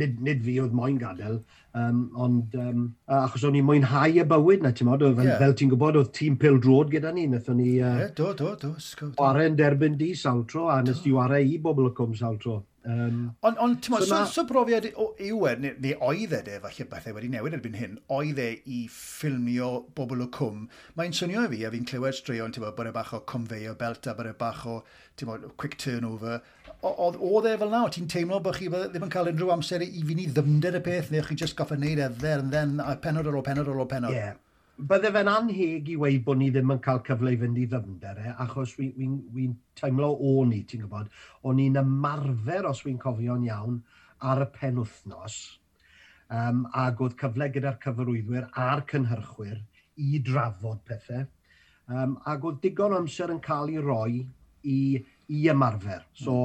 [0.00, 1.36] nid, nid fi oedd moyn gadael,
[1.76, 5.36] um, ond um, achos o'n i'n mwynhau y bywyd na, ti'n bod, fel, yeah.
[5.42, 8.54] fel ti'n gwybod, oedd tîm pil drod gyda ni, nathon ni uh, yeah, do, do,
[8.62, 9.18] do, sgo, do.
[9.20, 12.62] warain derbyn di saltro, a nes i warai i bobl y cwm saltro.
[12.84, 14.24] Um, Ond on, so, so, na...
[14.24, 18.38] so, brofiad yw e, neu neu oedd e, falle bethau wedi newid erbyn hyn, oedd
[18.40, 20.62] e i ffilmio bobl o cwm.
[20.96, 24.08] Mae'n swnio i fi, a fi'n clywed straeon, ti'n bod e bach o conveyor belt
[24.08, 24.78] a bod e bach o
[25.18, 26.40] ti'n bod, quick turnover.
[26.78, 30.16] Oedd e fel naw, ti'n teimlo bod chi ddim yn cael unrhyw amser i fi
[30.16, 33.28] ni ddymder y peth, neu chi just goffa wneud e dder and then, a penod
[33.28, 34.14] ar ôl penod ar ôl penod.
[34.14, 34.38] Yeah
[34.78, 38.18] bydde fe'n anheg i weid bod ni ddim yn cael cyfle i fynd i ddyfnder
[38.22, 39.46] e, achos wy'n wi, wi,
[39.78, 41.08] teimlo o ni, ti'n gwybod,
[41.50, 43.80] o'n i'n ymarfer, os wy'n cofio'n iawn,
[44.30, 45.38] ar y pen wythnos,
[46.30, 49.58] um, ac oedd cyfle gyda'r cyfarwyddwyr a'r cynhyrchwyr
[49.98, 51.26] i drafod pethau,
[51.90, 54.20] um, ac oedd digon amser yn cael ei roi
[54.62, 54.78] i,
[55.34, 56.06] i ymarfer.
[56.22, 56.36] So,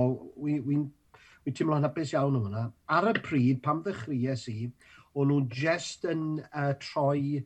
[0.42, 2.66] wy'n wi, wi, wi teimlo hapus iawn o hwnna.
[2.98, 4.72] Ar y pryd, pam ddechreuais i,
[5.14, 7.44] o'n nhw'n just yn uh, troi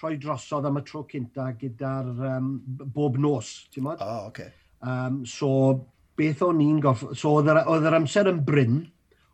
[0.00, 2.08] troi drosodd am y tro cynta gyda'r
[2.38, 2.54] um,
[2.94, 4.00] bob nos, ti'n modd?
[4.00, 4.48] O, oh, okay.
[4.80, 5.50] Um, so,
[6.16, 7.04] beth o'n i'n goff...
[7.18, 8.80] So, oedd yr amser yn bryn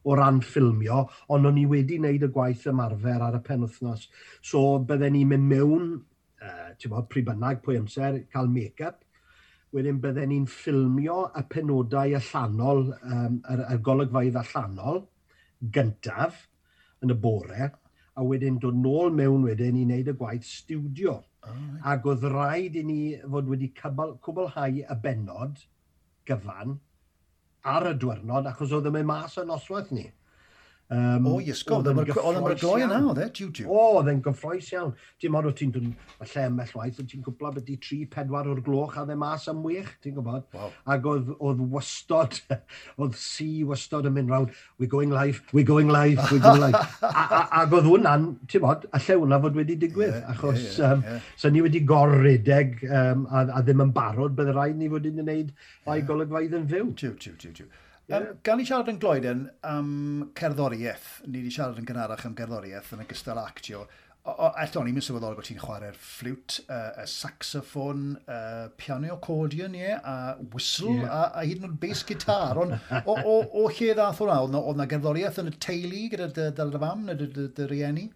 [0.06, 4.08] o ran ffilmio, ond o'n i wedi wneud y gwaith ymarfer ar y penwthnos.
[4.42, 5.88] So, bydden ni'n mynd mewn,
[6.42, 9.04] uh, ti'n modd, pryd bynnag, pwy amser, cael make-up,
[9.74, 15.04] wedyn bydden ni'n ffilmio y penodau allanol, um, y, y golygfaidd allanol,
[15.78, 16.42] gyntaf,
[17.06, 17.74] yn y bore,
[18.16, 21.18] a wedyn dod nôl mewn wedyn i wneud y gwaith studio.
[21.46, 21.56] Oh.
[21.92, 25.60] Ac oedd rhaid i ni fod wedi cwblhau y benod
[26.28, 26.78] gyfan
[27.76, 30.06] ar y diwrnod achos oedd y mae mas y noswaith ni.
[30.86, 33.54] Um, o, Iesgob, oedd yn gloi yna, oedd e, diw, e e?
[33.58, 33.70] diw.
[33.74, 34.92] O, oedd e'n gyffroes iawn.
[35.22, 39.02] Ti'n marw ti'n dyn y lle mellwaith, ti'n gwybod beth i 3-4 o'r gloch a
[39.08, 40.44] dde mas am wych, ti'n gwybod?
[40.54, 40.70] Wow.
[40.94, 42.38] Ac oedd, oedd wastod,
[43.02, 44.46] oedd si wastod yn mynd rawn,
[44.78, 46.78] we're going live, we're going live, we're going live.
[47.62, 50.92] ac oedd hwnna'n, ti'n bod, a lle hwnna fod wedi digwydd, yeah, achos yeah, yeah,
[50.92, 51.26] um, yeah.
[51.34, 55.20] so ni wedi gorrideg um, a, a, ddim yn barod, bydd rhaid ni fod wedi'n
[55.22, 55.52] gwneud
[55.86, 56.06] bai yeah.
[56.08, 56.86] golygfaidd yn fyw.
[56.94, 57.68] Jiw, jiw, jiw, jiw.
[58.06, 58.22] Yeah.
[58.22, 59.92] Um, gan i siarad yn gloeden am
[60.38, 63.86] cerddoriaeth, ni wedi siarad yn gynharach am gerddoriaeth yn ogystal actio,
[64.26, 69.84] Eto, ni'n mynd sylweddol bod ti'n chwarae'r fflwt, uh, y saxophon, uh, piano accordion, ie,
[69.84, 71.12] yeah, a whistle, yeah.
[71.14, 72.58] a, a hyd yn oed bass gitar.
[72.58, 74.40] Ond o, o, o lle ddath hwnna?
[74.42, 77.46] Oedd na, na gerddoriaeth yn y teulu gyda dy, dy, dy fam neu dy, dy,
[77.54, 78.08] dy rieni?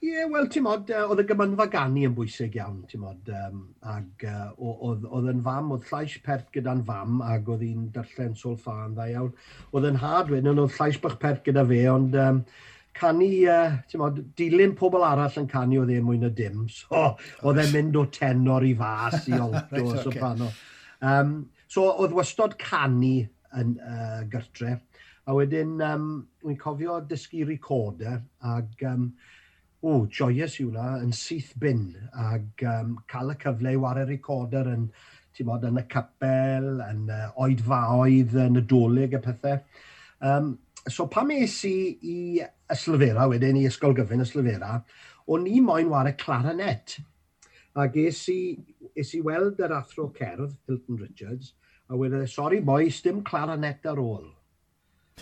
[0.00, 3.26] Ie, yeah, wel, ti'n modd, uh, oedd y gymynfa ganu yn bwysig iawn, ti'n modd,
[3.36, 8.32] um, ag uh, oedd yn fam, oedd llais pert gyda'n fam, ag oedd hi'n darllen
[8.40, 9.34] sol ffân dda iawn.
[9.76, 12.38] Oedd yn had wedyn, oedd llais bach pert gyda fe, ond um,
[12.96, 17.02] canu, uh, ti'n modd, dilyn pobl arall yn canu oedd e mwy na dim, so
[17.50, 20.48] oedd e'n mynd o tenor i fas, i olto, right, soprano.
[20.48, 21.10] Okay.
[21.10, 21.34] Um,
[21.68, 23.18] so oedd wastod canu
[23.60, 24.78] yn uh, gyrtre,
[25.28, 26.08] a wedyn, um,
[26.40, 28.16] wy'n cofio dysgu recorder,
[28.54, 28.72] ag...
[28.94, 29.10] Um,
[29.82, 34.68] o, joyous yw na, yn syth bin, ac um, cael y cyfle i wario recorder
[34.72, 34.88] yn,
[35.36, 39.62] ti'n bod, yn y capel, yn uh, oedfaoedd, yn y doleg a pethau.
[40.20, 40.52] Um,
[40.88, 42.18] so pam es i i
[42.70, 44.80] Yslyfera, wedyn i Ysgol Gyfyn Yslyfera,
[45.30, 46.98] o'n i moyn wario clarinet.
[47.80, 48.40] Ac es i,
[48.98, 51.54] es i weld yr athro cerdd, Hilton Richards,
[51.88, 54.28] a wedi, sorry boys, dim clarinet ar ôl.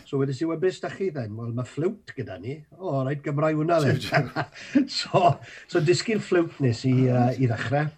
[0.06, 1.36] So wedi si wel, beth ydych chi then?
[1.38, 2.58] Wel, mae fflwt gyda ni.
[2.76, 4.30] O, oh, rhaid Gymrae hwnna then.
[4.98, 5.38] so,
[5.70, 7.88] so disgyn fflwt nes i, uh, i ddechrau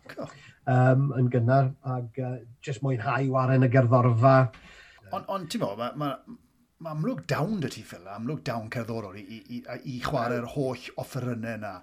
[0.70, 4.36] um, yn gynnar ac uh, jyst mwynhau waren y gerddorfa.
[5.16, 6.10] Ond on, ti'n meddwl, mae ma,
[6.84, 9.62] ma amlwg dawn dy ti ffil, amlwg dawn cerddorol i, i, i,
[9.94, 11.74] i chwarae'r holl offerynnau yna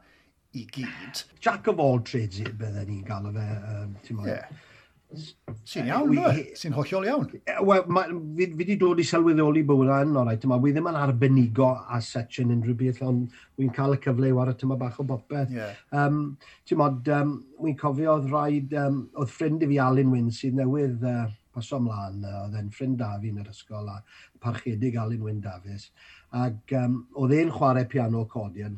[0.57, 1.25] i gyd.
[1.43, 4.33] Jack of all trades, bydden ni'n gael o fe, um, ti'n meddwl.
[4.37, 4.65] Yeah.
[5.07, 7.27] Sy'n iawn, we, sy'n hollol iawn.
[7.63, 7.85] Wel,
[8.35, 10.57] fi wedi dod i sylweddoli bod hwnna yn orau.
[10.65, 14.35] Wi ddim yn arbenigo a such yn unrhyw beth, ond wy'n cael y cyfle i
[14.35, 15.53] wario tyma bach o bopeth.
[15.55, 15.77] Yeah.
[15.95, 16.35] Um,
[16.67, 20.59] Ti'n modd, um, wy'n cofio oedd rhaid, um, oedd ffrind i fi Alun Wyn sydd
[20.59, 24.01] newydd uh, paso ymlaen, uh, oedd e'n ffrind da fi yn yr ysgol a
[24.43, 25.87] parchedig Alun Wyn Davies.
[26.35, 28.75] Ac um, oedd e'n chwarae piano accordion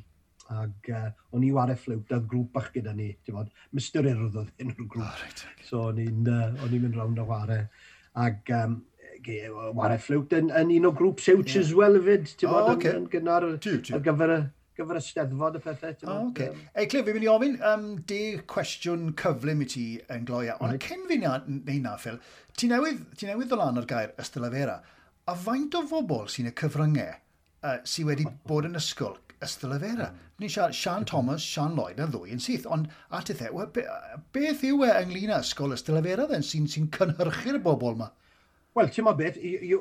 [0.49, 4.37] Ac uh, o'n i ware fflwt, oedd grŵp bach gyda ni, ti'n bod, Mr Urdd
[4.41, 5.05] oedd hyn o'r grŵp.
[5.05, 5.65] Oh, right, okay.
[5.67, 7.59] So o'n i'n uh, mynd rawn o ware.
[8.19, 8.79] Ac um,
[9.77, 11.65] ware fflwt yn, yn un o grŵp siwch yeah.
[11.65, 12.95] as well fyd, ti'n bod, oh, okay.
[12.95, 13.59] yn, yn gynnar ar
[14.07, 14.39] gyfer y
[14.79, 15.95] gyfer y steddfod y pethau.
[16.07, 16.49] Oh, okay.
[16.53, 19.85] Um, Ei, Clif, fi'n mynd i ofyn um, de cwestiwn cyflym i ti
[20.15, 20.55] yn gloia.
[20.63, 20.85] Ond right.
[20.85, 22.19] cyn fi'n neud na, Phil,
[22.57, 24.79] ti newydd, ti newydd ddol o'r gair ystylafera.
[25.29, 30.09] A faint o bobl sy'n y cyfryngau uh, sydd wedi bod yn ysgol Ystel Afera.
[30.39, 33.65] Ni'n siarad Sian Thomas, Sian Lloyd a ddwy yn syth, ond at y ddew,
[34.35, 38.09] beth yw e ynglyn â ysgol Ystel Afera dden sy'n sy cynhyrchu'r bobl yma?
[38.77, 39.79] Wel, ti'n ma beth, yw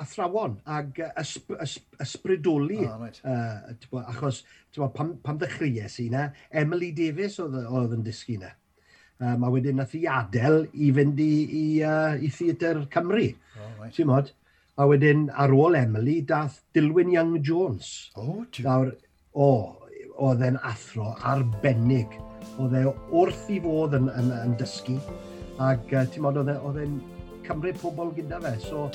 [0.00, 2.80] athrawon ag ysb, ysb, ysbrydoli.
[2.86, 3.20] Oh, right.
[3.28, 4.40] uh, bo, achos,
[4.72, 6.28] ti'n ma, pam, pam ddechreuais i na,
[6.62, 8.54] Emily Davis oedd oedd yn dysgu na.
[9.22, 13.28] Um, a wedyn nath i adael i fynd i, i, uh, i Theatr Cymru.
[13.54, 13.92] Oh, right.
[13.94, 14.32] Ti'n modd?
[14.80, 18.10] A wedyn ar ôl Emily, dath Dilwyn Young-Jones.
[18.16, 18.88] O, oh, Nawr,
[19.36, 19.48] o,
[20.16, 22.14] oedd e'n athro arbennig.
[22.56, 24.96] Oedd e wrth i fod yn, yn, yn dysgu.
[25.60, 26.96] Ac uh, ti'n modd, oedd e, e'n
[27.44, 28.54] cymryd pobl gyda fe.
[28.64, 28.88] So,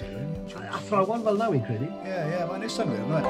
[0.65, 1.91] athrawon fel na, wy'n credu.
[1.91, 3.25] Ie, yeah, ie, yeah, mae'n eistedd yn wir,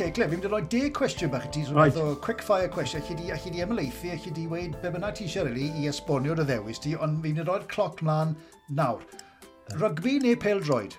[0.00, 1.96] okay, Gleb, fi'n mynd i roi deg cwestiwn bach i ti, right.
[2.00, 5.26] o quick fire cwestiwn, chi di, chi di ymlaethu, chi di weid be bynnag ti
[5.26, 8.32] eisiau rili i esbonio dy ddewis ti, ond fi'n mynd i roi'r cloc mlaen
[8.78, 9.04] nawr.
[9.76, 10.96] Rygbi neu pel droed?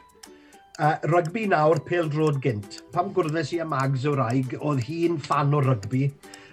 [0.78, 2.82] Uh, rygbi nawr, pel peldroed gynt.
[2.94, 6.12] Pam gwrddes i am Mags o Raig, oedd hi'n fan o rygbi,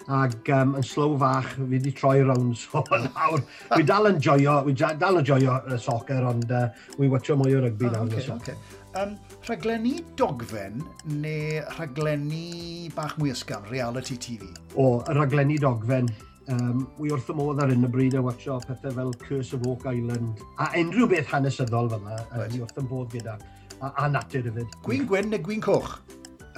[0.08, 2.80] ac um, yn slow fach, fi wedi troi rown, so
[3.10, 7.36] nawr, fi dal yn joio, fi dal yn joio y soccer, ond uh, wi watcho
[7.36, 8.14] mwy o rygbi ah, nawr.
[8.14, 8.56] Okay, okay.
[8.96, 10.82] Um, rhaglenni dogfen
[11.22, 14.48] neu rhaglenni bach mwy ysgaf, reality TV?
[14.76, 16.10] O, y rhaglenni dogfen.
[16.52, 19.56] Um, wi wrth y modd ar hyn y bryd e a watcho pethau fel Curse
[19.56, 22.52] of Oak Island a unrhyw beth hanesyddol fel yna, right.
[22.54, 23.36] wi wrth y modd gyda,
[23.80, 24.76] a, a natur hefyd.
[24.84, 25.96] Gwyn Gwyn neu Gwyn Coch?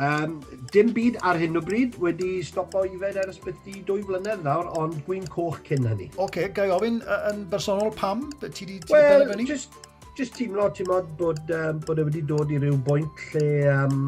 [0.00, 0.38] Um,
[0.72, 4.70] dim byd ar hyn o bryd wedi stopo i fed ers byty dwy flynedd nawr,
[4.80, 6.08] ond gwyn coch cyn hynny.
[6.14, 8.26] Oce, okay, gai ofyn yn bersonol pam?
[8.40, 9.78] Ti wedi well, just
[10.20, 14.02] just teimlo, teimlo bod, um, bod e wedi dod i ryw bwynt lle um,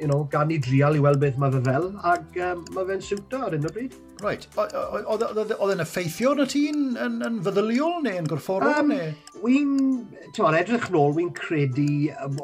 [0.00, 3.02] you know, gan i drial i weld beth mae fe fel, ac um, mae fe'n
[3.04, 3.96] siwto ar hyn o bryd.
[4.20, 4.44] Right.
[4.60, 9.10] Oedd e'n effeithio na ti'n yn, yn feddyliol neu yn gorfforol um, neu?
[9.44, 9.74] Wy'n,
[10.28, 11.88] ti'n ma'n edrych nôl, wy'n credu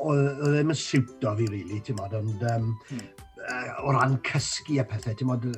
[0.01, 3.07] oedd e'n yn siwto fi, really, ti'n ma'n, ond um, hmm.
[3.85, 5.49] o ran cysgu a pethau, ti'n ma'n,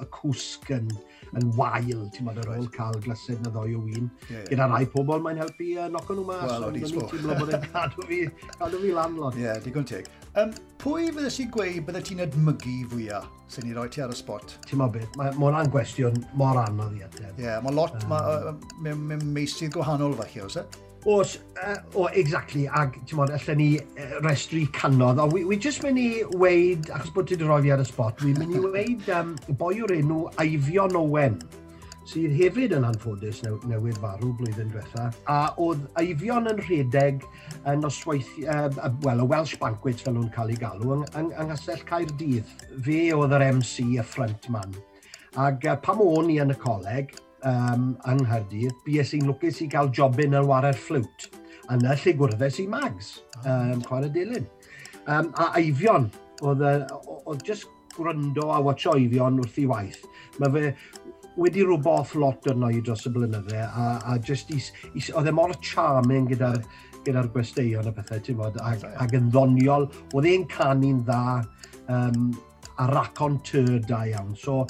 [0.00, 0.92] y cwsg yn,
[1.38, 4.08] yn wael, ti'n modd, ar ôl cael glased na ddoi o win.
[4.28, 4.48] Yeah, yeah.
[4.50, 6.42] Gyda rai pobl, mae'n helpu uh, noco nhw mas.
[6.48, 8.20] Wel, o'n i'n teimlo bod e'n cadw fi,
[8.56, 9.38] cadw fi lan lot.
[9.38, 10.10] Ie, yeah, digon teg.
[10.40, 14.18] Um, pwy fyddes si gweud bydde ti'n edmygu fwyaf sy'n ni roi ti ar y
[14.18, 14.58] spot?
[14.68, 17.32] Ti'n mo beth, mae ma hwnna'n gwestiwn mor anodd i ateb.
[17.34, 20.89] Ie, yeah, mae lot, um, mae ma, ma, ma, ma, ma, ma, ma, ma, ma,
[21.08, 25.56] Os, uh, o, exactly, ag, ti'n modd, allan ni uh, restru canodd, o, wi, wi
[25.56, 28.58] just mynd i weid, achos bod ti wedi rhoi fi ar y spot, wi'n mynd
[28.58, 29.32] i weid um,
[29.62, 31.38] boi o'r enw Aifion Owen,
[32.10, 37.24] sydd hefyd yn anffodus new, newydd farw blwyddyn diwetha, a oedd Aifion yn rhedeg
[37.72, 38.68] yn oswaith, uh,
[39.06, 42.52] well, y Welsh Banquet fel nhw'n cael ei galw, yng, yng, yng Nghasell Caerdydd.
[42.84, 44.76] Fe oedd yr MC, y front man.
[45.40, 47.16] Ac uh, pam o'n i yn y coleg,
[47.48, 51.28] um, yng Nghaerdydd, bues i'n lwcus i gael jobyn yn warer fflwt.
[51.70, 53.70] A na lle gwrddais i mags, ah.
[53.72, 54.48] um, chwarae dilyn.
[55.06, 56.10] Um, a Eifion,
[56.42, 56.64] oedd,
[57.24, 60.04] oedd just gwrando a watcho Eifion wrth i waith.
[60.40, 60.74] Mae fe
[61.40, 65.34] wedi rwboth lot arno i dros y blynydde, a, a just is, is, oedd e
[65.34, 66.60] mor charming gyda'r
[67.06, 71.40] gyda gwesteion a pethau, ti'n bod, ag, ag yn ddoniol, oedd e'n canu'n dda,
[71.88, 72.30] um,
[72.80, 74.34] a raconteur da iawn.
[74.38, 74.64] So,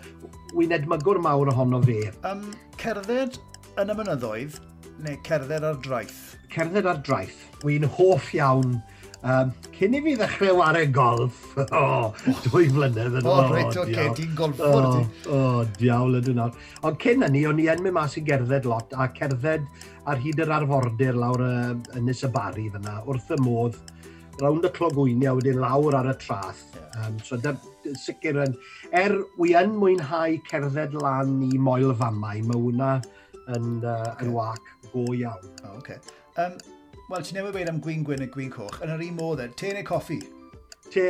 [0.57, 2.03] wy'n edmygwr mawr ohono fe.
[2.27, 2.49] Um,
[2.81, 3.39] cerdded
[3.81, 4.59] yn y mynyddoedd
[5.05, 6.23] neu cerdded ar draeth?
[6.53, 7.45] Cerdded ar draeth.
[7.65, 8.81] Wy'n hoff iawn
[9.21, 13.43] Um, cyn i fi ddechrau wario golf, o, oh, dwy flynedd yn ôl.
[13.43, 15.03] O, reit, oce, okay, ti'n golffwr ti.
[15.29, 16.47] O, oh, diawl ydyn nhw.
[16.89, 19.67] Ond cyn hynny, o'n i yn mynd mas i gerdded lot, a cerdded
[20.09, 21.53] ar hyd yr arfordir lawr y,
[22.01, 23.77] Ynys y Bari fyna, wrth y modd,
[24.41, 26.65] rownd y clogwynia wedyn lawr ar y trath.
[26.99, 27.55] Um, so da,
[28.01, 28.57] sicr yn,
[28.97, 32.93] er wy yn mwynhau cerdded lan i moel famau, mae hwnna
[33.57, 35.49] yn, uh, yn wac go iawn.
[35.65, 36.01] Oh, okay.
[36.41, 36.59] um,
[37.11, 39.73] Wel, ti'n newid am gwyn gwyn a gwyn coch, yn yr un modd, e, te
[39.75, 40.21] neu coffi?
[40.95, 41.09] Te.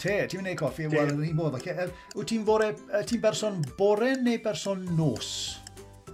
[0.00, 1.58] Te, ti'n mynd i coffi, wel, yn yr un modd.
[1.58, 1.84] Like,
[2.16, 2.70] wyt ti'n fore,
[3.10, 5.34] ti'n berson bore neu berson nos?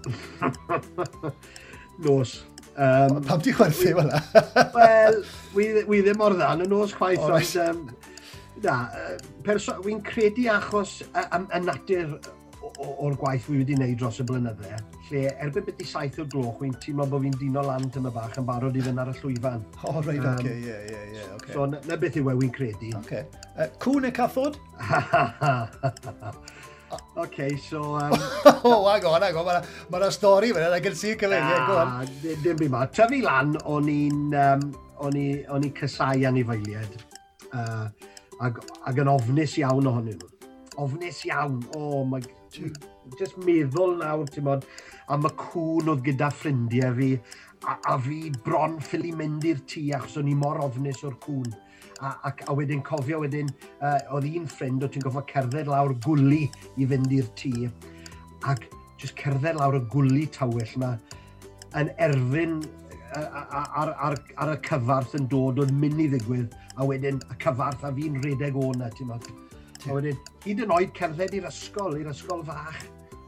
[2.07, 2.35] nos.
[2.77, 4.13] Um, Pam ti'n chwerthu fel
[4.77, 5.23] Wel,
[5.57, 7.57] wi ddim o'r ddan yn y nos chwaith, ond...
[7.65, 7.89] Um,
[8.65, 8.77] na,
[9.85, 12.19] wy'n credu achos y natur
[12.81, 14.79] o'r gwaith wi wedi wneud dros y blynydde,
[15.11, 18.39] lle erbyn beth i saith o'r gloch, wy'n teimlo bod fi'n dino lan tyma bach
[18.41, 19.65] yn barod i fynd ar y llwyfan.
[19.83, 21.53] O, oh, reid, oce, ie, ie, ie, oce.
[21.53, 22.93] So, na, na beth yw e, wy'n credu.
[23.03, 23.27] Okay.
[23.57, 24.61] Uh, cwn neu cathod?
[27.17, 27.83] OK, so...
[28.01, 28.13] Um...
[28.65, 29.47] oh, hang on, hang on.
[29.47, 32.09] Mae ma ma stori fan hyn, I can see cyfeiriau, go on.
[32.43, 32.87] Dim byd ma.
[32.87, 34.67] Tyfu lan, o'n i'n um,
[35.07, 35.17] o'n
[35.67, 37.07] i cysau anifeiliaid,
[37.51, 37.89] Uh,
[38.47, 40.29] ag, ag yn ofnus iawn ohonyn nhw.
[40.79, 41.57] Ofnus iawn.
[41.75, 42.21] Oh, my...
[43.19, 44.67] Just meddwl nawr, ti'n bod,
[45.11, 47.09] am y cwn oedd gyda ffrindiau fi,
[47.67, 51.51] a, a fi bron ffili mynd i'r tŷ achos o'n i mor ofnus o'r cwn
[52.01, 55.95] a, a, a wedyn cofio wedyn, uh, oedd un ffrind, oedd ti'n gofio cerdded lawr
[56.05, 56.47] gwli
[56.81, 57.55] i fynd i'r tŷ,
[58.51, 58.67] ac
[59.01, 60.95] jyst cerdded lawr y gwli tawyll yma,
[61.79, 62.61] yn erfyn
[63.17, 67.85] ar, ar, ar, y cyfarth yn dod o'n mynd i ddigwydd, a wedyn y cyfarth
[67.87, 69.29] a fi'n redeg na, ti'n modd.
[69.89, 72.83] A wedyn, hyd yn oed cerdded i'r ysgol, i'r ysgol fach,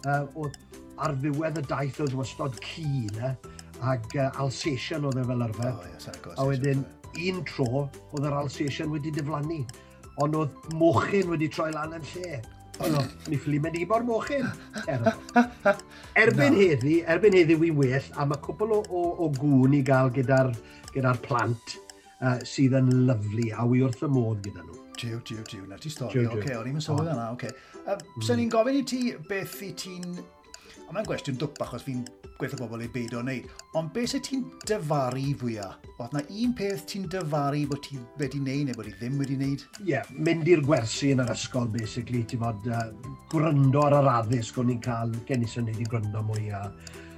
[0.06, 0.58] uh, oedd
[1.02, 3.34] ar ddiwedd y daith oedd wastod ci, ne?
[3.82, 5.72] Ac uh, Alsatian oedd e fel arfer.
[5.72, 6.84] Oh, yes, a wedyn,
[7.20, 9.62] un tro oedd yr Alsatian wedi diflannu,
[10.22, 12.42] ond oedd mochyn wedi troi lan yn lle.
[12.82, 14.48] Ond o'n i ffili mynd i bo'r mochyn.
[14.88, 15.04] Er-
[16.18, 16.60] erbyn no.
[16.60, 20.52] heddi, erbyn heddi wy'n well, a mae cwbl o, o, o gŵn i gael gyda'r
[20.94, 21.76] gyda plant
[22.22, 24.78] uh, sydd yn lyflu, a wy wrth y modd gyda nhw.
[25.02, 26.24] Diw, diw, diw, na ti stori.
[26.24, 27.50] Oce, okay, o'n i'n sylwi yna, oce.
[27.50, 27.82] Okay.
[27.82, 28.24] Uh, mm.
[28.26, 30.20] Sa'n ni'n gofyn i ti beth i ti'n
[30.92, 32.02] A mae'n gwestiwn dwp achos fi'n
[32.36, 33.46] gweithio bobl ei beidio wneud.
[33.80, 35.86] Ond beth sy'n ti'n dyfaru fwyaf?
[35.94, 39.38] Oedd na un peth ti'n dyfaru bod ti wedi wneud neu bod ti ddim wedi
[39.38, 39.64] wneud?
[39.78, 42.82] Ie, yeah, mynd i'r gwersi yn yr ysgol, basically, Ti'n bod uh,
[43.32, 46.60] gwryndo ar yr addysg o'n i'n cael gen i neud i gwryndo mwy a,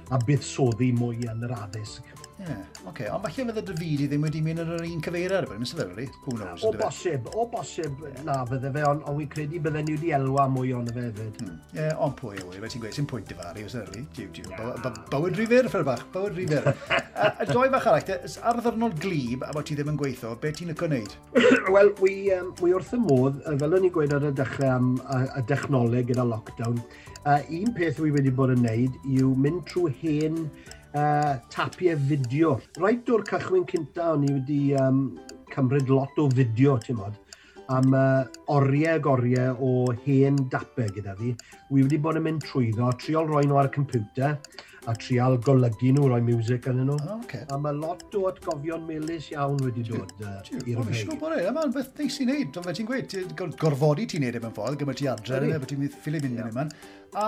[0.07, 2.15] a buddsoddi mwy yn yr addysg.
[2.35, 2.89] Ie, yeah, oce.
[2.89, 3.07] Okay.
[3.15, 6.03] Ond falle fydde Davidi ddim wedi mynd ar yr un cyfeiriad erbyn, ysaf yrru?
[6.25, 6.65] Who knows?
[6.67, 8.17] O bosib, o bosib yeah.
[8.27, 11.39] na fydde fe, ond on, on credu bydde ni wedi elwa mwy o'n fe hefyd.
[11.39, 11.79] Hmm, ie, hmm.
[11.79, 14.03] yeah, ond pwy yw fe ti'n gweud, sy'n pwynt i fari, ysaf yrru?
[14.19, 16.69] Diw, diw, bywyd rifyr, ffyr bach, bywyd rifyr.
[17.23, 20.75] a doi fach arall, ar ddyrnod glib, a bod ti ddim yn gweithio, be ti'n
[20.75, 21.15] yco wneud?
[21.75, 24.95] Wel, wy, um, wy wrth y modd, fel o'n i'n gweud ar y dechrau am
[24.99, 26.83] y, y dechnoleg gyda lockdown,
[27.23, 30.43] uh, un peth wy wedi bod yn wneud yw mynd trwy hen
[30.95, 32.55] uh, tapiau fideo.
[32.79, 35.05] Rhaid o'r cychwyn cynta, o'n i wedi um,
[35.53, 37.17] cymryd lot o fideo, ti'n modd,
[37.73, 39.73] am uh, oriau ag oriau o
[40.05, 41.33] hen dapau gyda fi.
[41.71, 44.37] Wi wedi bod yn mynd trwyddo, triol roi nhw ar y computer,
[44.85, 46.97] a trial golygu nhw roi music yn nhw.
[46.97, 47.45] Oh, okay.
[47.53, 51.05] A mae lot o atgofion melus iawn wedi dod i'r fei.
[51.09, 52.59] Mae'n bod e, mae'n beth neis i wneud.
[52.59, 53.15] Ond Fe ti'n gweud,
[53.61, 56.51] gorfodi ti'n neud efo'n ffordd, gymaint ti adre, yna, fe ti'n mynd ffili mynd yn
[56.51, 56.67] yma.
[57.15, 57.25] A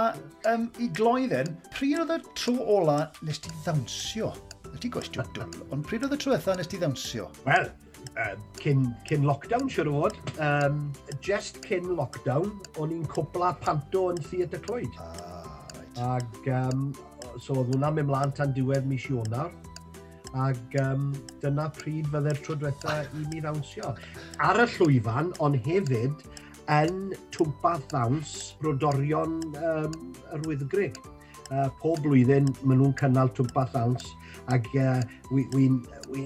[0.51, 4.31] um, i gloi ddyn, pryd oedd y tro ola nes ti ddawnsio?
[4.67, 7.29] Nes ti gwestiwn dwl, ond pryd oedd y tro eitha nes ti ddawnsio?
[7.47, 7.69] Wel,
[8.13, 10.21] um, cyn, cyn lockdown siwr o fod.
[10.37, 10.87] Um,
[11.25, 15.01] just cyn lockdown, o'n i'n cwbla panto yn Theatr Clwyd.
[15.01, 16.01] Ah, right.
[16.11, 16.89] Ac um,
[17.41, 19.52] so oedd hwnna'n mynd mlaen tan diwedd mis Ionar.
[20.38, 21.10] Ac um,
[21.41, 23.93] dyna pryd fydde'r tro diwetha i mi ddawnsio.
[24.43, 26.26] Ar y llwyfan, ond hefyd
[26.78, 29.95] yn twmpath ddawns brodorion um,
[30.36, 31.00] yr Wyddgrig.
[31.47, 34.10] Uh, pob blwyddyn maen nhw'n cynnal twmpath ddawns
[34.47, 35.73] Ac uh, wi'n wi,
[36.13, 36.21] wi,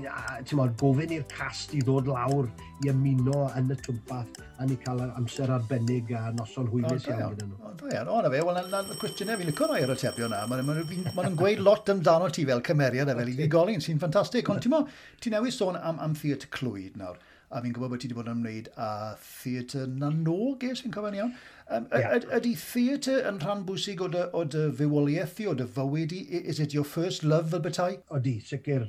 [0.53, 2.49] wi gofyn i'r cast i ddod lawr
[2.81, 7.49] i ymuno yn y twmpath a ni cael amser arbennig a noson hwylus iawn iddyn
[7.49, 7.73] nhw.
[7.79, 10.33] Da iawn, o na fe, wel na'n cwestiynau e, fi'n lyco roi ar y tebion
[10.33, 10.43] na.
[10.49, 10.69] Mae'n
[11.17, 14.53] ma, gweud lot amdano ti fel cymeriad a fel i fi golyn sy'n ffantastig.
[14.53, 17.17] Ond ti'n newid sôn am, am theatr clwyd nawr
[17.51, 18.89] a fi'n gwybod bod ti wedi bod yn ymwneud â
[19.25, 21.33] theatr nanog, es fi'n cofio'n iawn.
[21.67, 22.15] Um, yeah.
[22.37, 26.21] Ydy theatr yn rhan bwysig o dy, o dy fywoliaeth i, o dy fywyd i?
[26.41, 27.97] Is it your first love fel bethau?
[28.17, 28.87] Ydy, sicr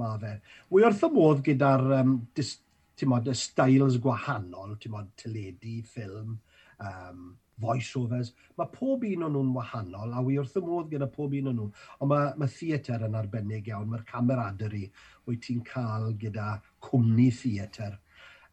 [0.00, 0.32] mae fe.
[0.72, 6.38] Wy wrth y modd gyda'r um, y styles gwahanol, ti'n modd teledu, ffilm,
[6.84, 7.28] um,
[7.62, 8.32] voiceovers.
[8.58, 11.58] Mae pob un o'n nhw'n wahanol, a wy wrth y modd gyda pob un o'n
[11.58, 11.68] nhw.
[11.98, 14.92] Ond mae, mae theatr yn arbennig iawn, mae'r camaraderie
[15.28, 17.96] wyt ti'n cael gyda cwmni theatr.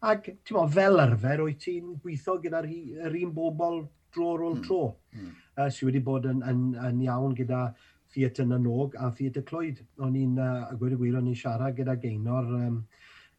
[0.06, 3.84] Ac mo, fel arfer, wyt ti'n gweithio gyda'r yr un bobl
[4.14, 4.80] dro ar ôl tro.
[5.16, 5.34] Mm.
[5.56, 7.68] Uh, sydd wedi bod yn, yn, yn iawn gyda
[8.14, 9.82] theatr yn nog a theatr clwyd.
[10.04, 12.82] O'n i'n, uh, a gwir y gwir, o'n i'n siarad gyda geinor um,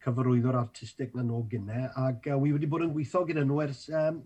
[0.04, 3.86] cyfarwyddwr artistig na nog gyne, ac uh, wi wedi bod yn gweithio gyda nhw ers
[3.93, 4.21] um,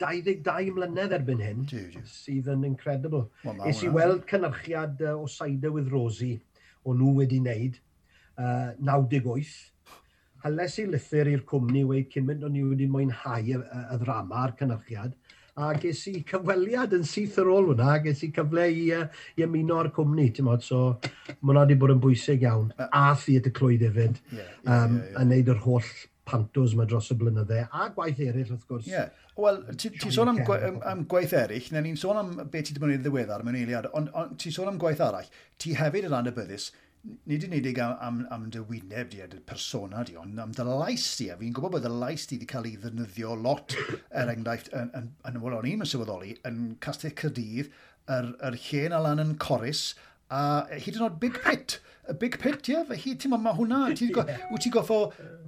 [0.00, 1.66] 22 mlynedd erbyn hyn,
[2.08, 3.26] sydd yn incredible.
[3.44, 6.38] Well, Is i weld cynyrchiad uh, o Saida with Rosie,
[6.84, 7.76] o nhw wedi wneud,
[8.40, 9.70] uh, 98,
[10.44, 14.00] hales i lythyr i'r cwmni wedi cyn mynd o'n i wedi mwynhau y, y, y
[14.00, 15.16] ddrama a'r cynhyrchiad.
[15.60, 19.44] A ges i cyfweliad yn syth ar ôl hwnna, ges i cyfle i, uh, i
[19.44, 22.70] ymuno ar cwmni, ti'n modd, so mae hwnna wedi bod yn bwysig iawn.
[22.86, 25.20] A theatr clwyd hefyd, yeah, yeah, um, yeah, yeah.
[25.20, 25.90] yn neud yr holl
[26.30, 28.86] pantos yma dros y blynydde, a gwaith eraill wrth gwrs.
[28.88, 29.10] Yeah.
[29.40, 32.74] Wel, ti, ti sôn am, am, am gwaith eraill, neu ni'n sôn am beth ti
[32.74, 35.28] wedi bod yn ddiweddar mewn eiliad, ond on, ti sôn am gwaith arall,
[35.60, 36.70] ti hefyd yn anabyddus
[37.02, 40.52] nid yn unig am, am, am dy wyneb di a dy persona di, ond am
[40.56, 41.30] dy lais di.
[41.32, 43.76] A fi'n gwybod bod y lais di wedi cael ei ddefnyddio lot,
[44.10, 47.72] er enghraifft, yn, yn, yn, yn, yn, yn sylweddoli, yn castell Cydydd,
[48.10, 49.94] yr, yr hen alan yn Corus,
[50.30, 53.80] a hyd yn oed Big Pit y big pit, ie, fe hi, ti'n ma hwnna,
[53.96, 54.98] ti'n go, wyt ti'n goffo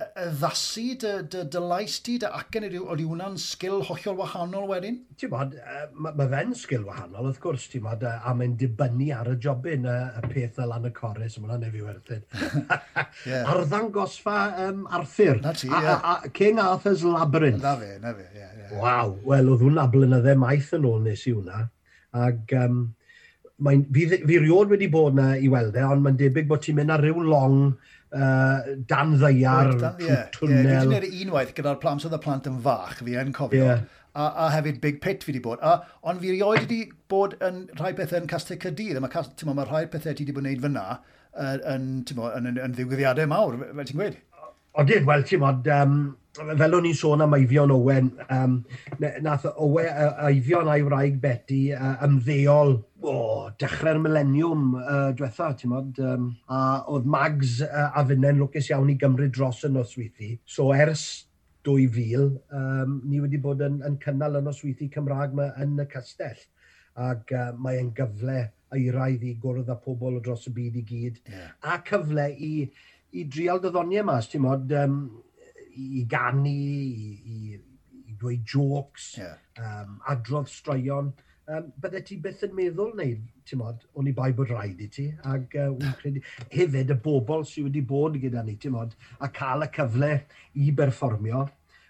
[0.02, 5.00] addasu dy, dy, dy lais ti, dy acen, oedd hwnna'n sgil hollol wahanol wedyn?
[5.18, 5.56] Ti'n bod,
[5.94, 9.88] mae ma fe'n sgil wahanol, wrth gwrs, ti'n bod, a mae'n dibynnu ar y jobyn
[9.90, 12.24] y, y peth y lan y corus, mae hwnna'n efi werthyn.
[13.26, 13.46] yeah.
[13.52, 17.62] Arddangosfa um, Arthur, na ti, a, a, a, King Arthur's Labyrinth.
[17.62, 18.40] Na fe, na fe, ie.
[18.40, 18.80] Yeah, yeah.
[18.82, 21.66] Waw, wel, oedd hwnna blynydde maith yn ôl nes i hwnna,
[22.22, 22.82] ac um,
[23.62, 26.78] mae'n, fi, fi rioed wedi bod na i weld e, ond mae'n debyg bod ti'n
[26.78, 30.68] mynd ar ryw long uh, dan ddeiar, right, yeah, twnnel.
[30.68, 33.68] Yeah, fi wedi e unwaith gyda'r plant oedd y plant yn fach, fi yn cofio.
[33.68, 33.84] Yeah.
[34.12, 35.62] A, a, hefyd Big Pit fi wedi bod.
[35.64, 39.68] A, ond fi rioed wedi bod yn rhai pethau yn Castell Cydydd, mae ma, ma
[39.68, 40.86] rhai pethau ti wedi bod yn gwneud fyna
[41.40, 44.18] yn, yn, yn, yn, yn mawr, fel ti'n gweud.
[44.82, 45.96] Odydd, wel, ti'n modd, um,
[46.32, 48.54] fel o'n i'n sôn am Eifion Owen, um,
[49.24, 49.82] nath Owe,
[50.28, 56.30] Eifion a'i wraig Betty uh, ymddeol o oh, dechrau'r mileniwm uh, diwetha, ti'n modd, um,
[56.48, 60.30] a oedd Mags uh, a fynnen lwcus iawn i gymryd dros y nosweithi.
[60.46, 61.04] So ers
[61.68, 66.40] 2000, um, ni wedi bod yn, yn cynnal y nosweithi Cymraeg yma yn y castell.
[67.02, 71.20] Ac uh, mae'n gyfle eiraidd i gwrdd â pobl o dros y byd i gyd.
[71.28, 71.52] Yeah.
[71.68, 72.54] A cyfle i,
[73.12, 74.98] i drial dyddoniau mas, ti'n modd, um,
[75.76, 77.60] i ganu, i, i,
[78.08, 79.36] i dweud jokes, yeah.
[79.58, 81.12] um, adrodd straeon.
[81.50, 84.86] Um, bydde ti byth yn meddwl wneud, ti'n modd, o'n i bai bod rhaid i
[84.92, 89.28] ti, ac uh, credu hefyd y bobl sydd wedi bod gyda ni, ti'n modd, a
[89.34, 90.12] cael y cyfle
[90.62, 91.42] i berfformio,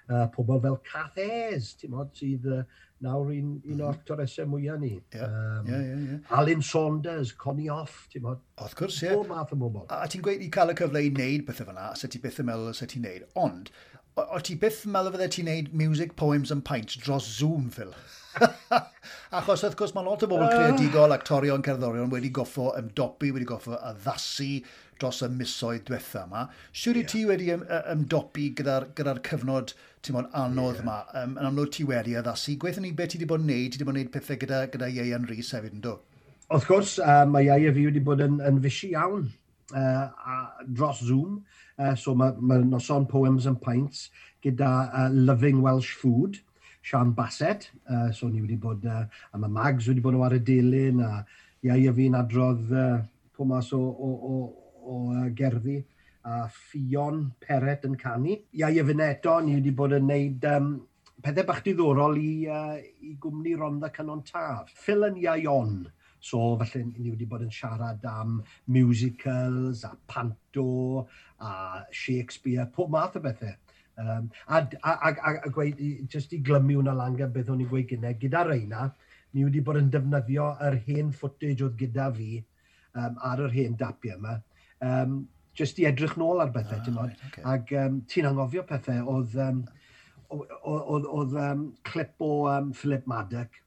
[0.09, 2.65] uh, pobl fel Cathés, ti'n modd, sydd uh,
[3.03, 3.81] nawr un, un mm.
[3.83, 4.93] o'r actoresau mwyaf ni.
[5.15, 5.25] Yeah.
[5.27, 6.39] Um, yeah, yeah, yeah.
[6.39, 8.43] Alan Saunders, Connie Off, ti'n bod?
[8.61, 9.11] Wrth gwrs, ie.
[9.11, 9.25] Yeah.
[9.29, 9.85] math o bobl.
[9.89, 12.41] A, a ti'n gweud i cael y cyfle i wneud bethau fyna, a ti byth
[12.43, 13.27] yn meddwl sut ti'n wneud.
[13.43, 13.73] Ond,
[14.15, 17.71] o, o ti byth yn meddwl fydde ti'n wneud music, poems and pints dros Zoom,
[17.75, 17.95] Phil?
[19.37, 20.55] Achos wrth gwrs mae lot o bobl ah.
[20.55, 24.63] creadigol, actorion, cerddorion wedi goffo ymdopi, wedi goffo addasu,
[25.03, 26.47] dros y misoedd diwetha yma.
[26.71, 27.11] Siwr i yeah.
[27.13, 31.01] ti wedi ymdopi gyda'r gyda, cyfnod ti'n mwyn anodd yma.
[31.09, 31.27] Yeah.
[31.27, 32.57] Um, yn amlwg ti wedi addasu.
[32.63, 34.65] Gweithio ni beth ti wedi bod yn neud, ti wedi bod yn neud pethau gyda,
[34.73, 36.07] gyda Ieian Rhys hefyd yn dod?
[36.53, 39.29] Wrth gwrs, uh, mae Iei fi wedi bod yn, yn fysi iawn
[39.73, 40.39] uh, a,
[40.69, 41.43] dros Zoom.
[41.79, 44.11] Uh, so mae ma noson poems and pints
[44.45, 46.43] gyda uh, Loving Welsh Food.
[46.83, 50.35] Sian Bassett, uh, so ni wedi bod, uh, a mae Mags wedi bod nhw ar
[50.35, 51.23] y dilyn, a
[51.63, 52.97] iau a fi'n adrodd uh,
[53.37, 54.39] po mas o, o, o,
[54.83, 54.99] o
[55.35, 55.81] gerddi
[56.25, 58.37] a Ffion Peret yn canu.
[58.59, 60.75] Iau Efuneto, ni wedi bod yn neud um,
[61.23, 64.71] pethau bach diddorol i, uh, i gwmni Ronda Canon Taf.
[64.85, 65.83] Phil yn Iaion.
[66.23, 68.37] So, felly, ni wedi bod yn siarad am
[68.71, 71.09] musicals, a panto,
[71.43, 73.57] a Shakespeare, pob math o bethau.
[73.99, 77.91] Um, a, a, a, a, gweud, jyst i glymu hwnna langa beth o'n i'n gweud
[77.91, 78.87] gyda, gyda reina,
[79.35, 83.77] ni wedi bod yn defnyddio yr hen footage oedd gyda fi um, ar yr hen
[83.81, 84.39] dapiau yma,
[84.83, 85.23] um,
[85.59, 87.45] just i edrych nôl ar bethau, oh, ti'n right, okay.
[87.55, 89.63] Ac um, ti'n angofio pethau, oedd um,
[90.33, 93.59] oedd, oedd um, clip o um, Philip Maddock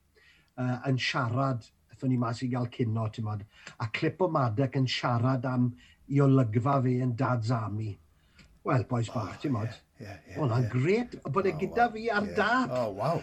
[0.57, 3.45] uh, yn siarad, ethon ni mas i gael cynno, ti'n modd,
[3.79, 5.69] a clip o Maddock yn siarad am
[6.09, 7.95] i olygfa fi yn dad's army.
[8.65, 9.73] Wel, boys oh, bach, oh, ti'n modd.
[9.95, 10.71] Yeah, yeah, yeah, Hwna'n yeah.
[10.73, 11.95] gret, bod e oh, gyda wow.
[11.95, 12.37] fi ar yeah.
[12.41, 12.73] dad.
[12.75, 13.21] Oh, wow.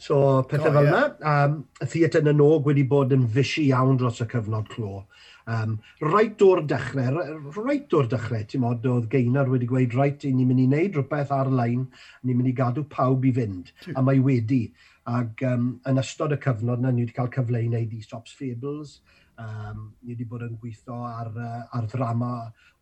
[0.00, 0.16] So,
[0.48, 1.00] pethau oh, fel yna.
[1.20, 1.44] Yeah.
[1.44, 5.02] Um, theatr yn y nog wedi bod yn fysi iawn dros y cyfnod clo.
[5.50, 7.18] Um, rhaid o'r dechrau,
[7.56, 11.34] rhaid o'r dechrau, ti'n modd, oedd Geinar wedi gweud, rhaid, ni'n mynd i wneud rhywbeth
[11.36, 11.84] ar-lein,
[12.24, 14.62] ni'n mynd i gadw pawb i fynd, a mae wedi.
[15.10, 19.00] Ac um, yn ystod y cyfnod yna, ni wedi cael cyfle i wneud e-stops fables,
[19.40, 22.32] Um, ni wedi bod yn gweithio ar, uh, ar ddrama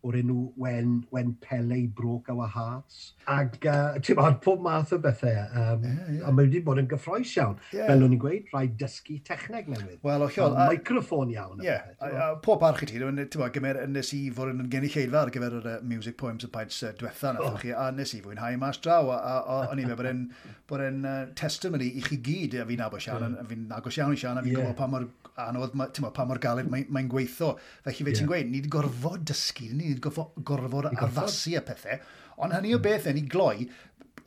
[0.07, 2.99] o'r enw Wen, Wen Pele i Broc a Wahas.
[3.27, 5.41] Ac uh, ti'n bod pob math o bethau.
[5.49, 6.27] Um, yeah, yeah.
[6.27, 7.57] A mae wedi bod yn gyffroes iawn.
[7.75, 7.89] Yeah.
[7.89, 9.99] Fel o'n i'n gweud, rhaid dysgu techneg newydd.
[10.05, 10.55] Wel, o chiol.
[10.55, 11.59] Um, microffon iawn.
[11.65, 13.01] Ie, yeah, pob arch i ti.
[13.01, 16.71] ti'n bod, Gymer nes i fod yn gynulleidfa ar gyfer y music poems y paid
[16.71, 17.59] uh, diwetha na oh.
[17.59, 17.75] chi.
[17.75, 19.11] A nes i fwynhau mas draw.
[19.11, 20.23] A, a, a o'n i'n meddwl
[20.69, 22.55] bod e'n uh, testimony i chi gyd.
[22.63, 23.51] A fi'n agos iawn, yeah.
[23.51, 24.39] fi'n agos iawn i Sian.
[24.39, 24.63] A fi'n yeah.
[24.63, 25.09] gwybod pa mor
[25.47, 27.53] anodd, ti'n meddwl, pa mor galed mae'n mae gweithio.
[27.85, 30.15] Felly fe ti'n gweud, ni wedi gorfod dysgu, ni wedi
[30.51, 32.01] gorfod, addasu y pethau.
[32.39, 33.69] Ond hynny o beth yn ei gloi,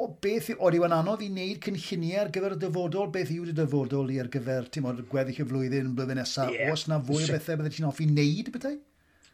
[0.03, 4.11] o beth oedd yw'n anodd i wneud cynlluniau ar gyfer y dyfodol, beth yw'r dyfodol
[4.13, 6.73] i ar gyfer, ti'n modd, gweddill y flwyddyn, blwyddyn nesaf, yeah.
[6.73, 8.81] os na fwy o bethau byddai ti'n hoffi wneud bethau?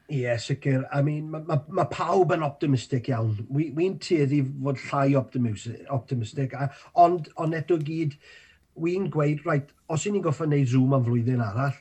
[0.08, 0.86] Ie, yeah, sicr.
[0.94, 3.42] I mean, mae ma, ma pawb yn optimistic iawn.
[3.52, 6.54] Wi'n wi tueddu fod llai optimistic, optimistic
[6.96, 8.16] ond ond eto gyd,
[8.82, 11.76] wy'n gweud, right, os i ni'n goffa wneud Zoom am flwyddyn arall,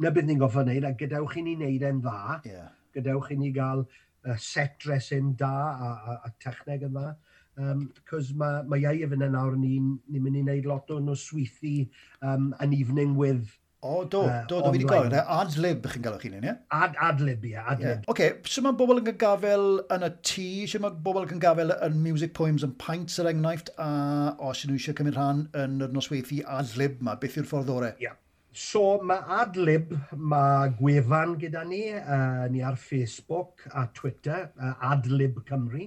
[0.00, 2.68] na bydd ni'n goffa wneud, a gadewch i ni wneud e'n dda, yeah.
[2.96, 7.14] gadewch i ni gael uh, set dressing da a, a, a techneg yn dda,
[7.60, 11.06] um, cos mae ma iau efo yna nawr ni'n ni mynd i wneud lot o'n
[11.08, 11.74] nhw sweithi
[12.22, 15.14] um, an evening with O, do, uh, do, do, fi wedi gweld.
[15.16, 16.52] Ad-lib chi'n gael o'ch un, ie?
[16.76, 17.86] Ad, ad-lib, ie, ad-lib.
[17.86, 18.02] Yeah.
[18.04, 21.72] Oce, okay, so mae bobl yn gafel yn y tŷ, so mae bobl yn gafel
[21.88, 23.88] yn music poems yn paint yr er enghraifft, a
[24.50, 27.94] os nhw eisiau cymryd rhan yn yr nosweithi ad-lib ma, beth yw'r ffordd orau?
[27.96, 28.10] Ie.
[28.10, 28.20] Yeah.
[28.52, 35.38] So mae Adlib, mae gwefan gyda ni, uh, ni ar Facebook a Twitter, uh, Adlib
[35.48, 35.86] Cymru.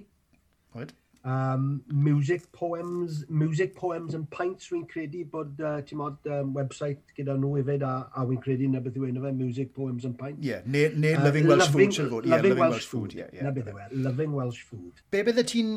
[0.73, 0.93] Oed
[1.24, 7.13] um, music poems, music poems and pints, fi'n credu bod, uh, ti'n modd, um, website
[7.17, 10.17] gyda nhw hefyd, a, a fi'n credu na beth yw enw fe, music poems and
[10.19, 10.41] pints.
[10.43, 12.28] Ie, yeah, neu ne uh, Loving Welsh loving, Food, sy'n fod.
[12.28, 13.21] Loving, yeah, loving Welsh, Welsh Food, ie.
[13.21, 13.47] Yeah, yeah.
[13.47, 15.05] Na beth yw e, Loving Welsh Food.
[15.15, 15.71] Be bydde ti'n,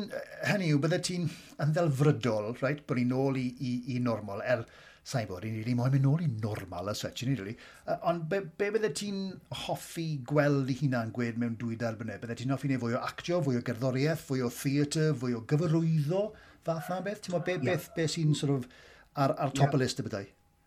[0.51, 1.29] hynny yw, bydde ti'n
[1.63, 4.67] yn ddelfrydol, right, bod ni'n ôl i, i, i normal, er
[5.07, 7.53] sa'i bod, ni ddim moyn mynd nôl i normal a such yn rili.
[7.85, 9.21] Uh, ond be, be bydde ti'n
[9.63, 12.19] hoffi gweld i huna'n gwed mewn dwy derbynau?
[12.19, 15.43] Bydde ti'n hoffi neud fwy o actio, fwy o gerddoriaeth, fwy o theatr, fwy o
[15.47, 16.23] gyfarwyddo,
[16.67, 17.23] fath na beth?
[17.23, 17.69] Ti'n be, yeah.
[17.69, 18.67] beth, beth sy'n sort of
[19.15, 19.77] ar, ar top yeah.
[19.79, 20.25] y list y byddai?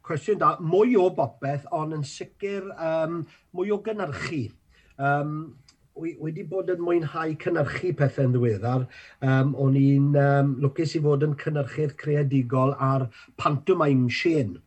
[0.08, 3.20] Cwestiwn da, mwy o bopeth, ond yn sicr um,
[3.56, 4.46] mwy o gynnyrchu.
[4.96, 5.34] Um,
[5.98, 8.86] wedi bod yn mwynhau cynnyrchu pethau yn ddiweddar.
[9.26, 13.08] Um, o'n i'n um, lwcus i fod yn cynnyrchydd creadigol ar
[13.40, 14.60] pantomime Shane.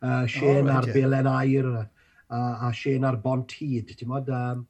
[0.00, 0.94] Uh, Shane oh, ar yeah.
[0.96, 1.86] Belen Air a,
[2.68, 3.94] a Shane ar Bont Hyd.
[4.08, 4.66] Mod, um,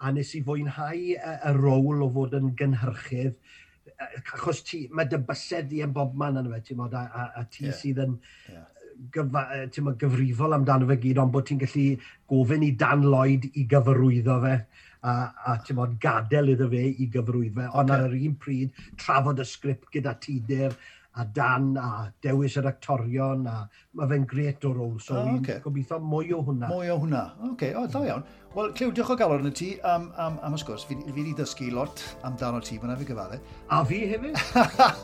[0.00, 5.08] a nes i fwynhau y, y rôl o fod yn gynhyrchydd e, achos ti, mae
[5.10, 7.76] dy bysedd i yn bob man yn fe, ti'n a, a, a ti yeah.
[7.76, 8.68] sydd yn yeah
[9.14, 9.66] gyfa, e,
[10.00, 11.84] gyfrifol amdano fe gyd, ond bod ti'n gallu
[12.30, 14.56] gofyn i Dan Lloyd i gyfarwyddo fe
[15.02, 15.16] a,
[15.52, 17.68] a ti'n bod, gadael iddo fe i gyfrwydd fe.
[17.72, 18.06] Ond okay.
[18.06, 20.76] ar yr un pryd, trafod y sgript gyda Tudur
[21.18, 23.56] a Dan a dewis yr actorion a
[23.98, 24.98] mae fe'n gret o rôl.
[25.02, 25.58] So oh, okay.
[25.64, 26.70] gobeithio mwy o hwnna.
[26.70, 27.24] Mwy o hwnna.
[27.40, 27.74] Oce, okay.
[27.74, 28.22] o, da iawn.
[28.54, 30.86] Wel, Clyw, diolch o galon y ti am, am, am ysgwrs.
[30.86, 33.40] Fi, fi wedi dysgu lot amdano ti, fyna fi gyfadde.
[33.74, 34.38] A fi hefyd.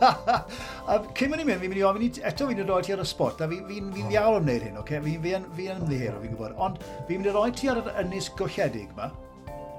[0.95, 3.07] a cyn mynd i mynd, fi'n mynd i ofyn eto fi'n rhoi ti ar y
[3.07, 4.17] sport, A fi'n fi, fi, fi oh.
[4.17, 4.87] iawn am wneud hyn, oce?
[4.87, 5.05] Okay?
[5.11, 6.59] Fi'n fi, fi, fi ymddeheir, fi'n gwybod.
[6.69, 9.11] Ond fi'n mynd i rhoi ti ar yr ynys golledig yma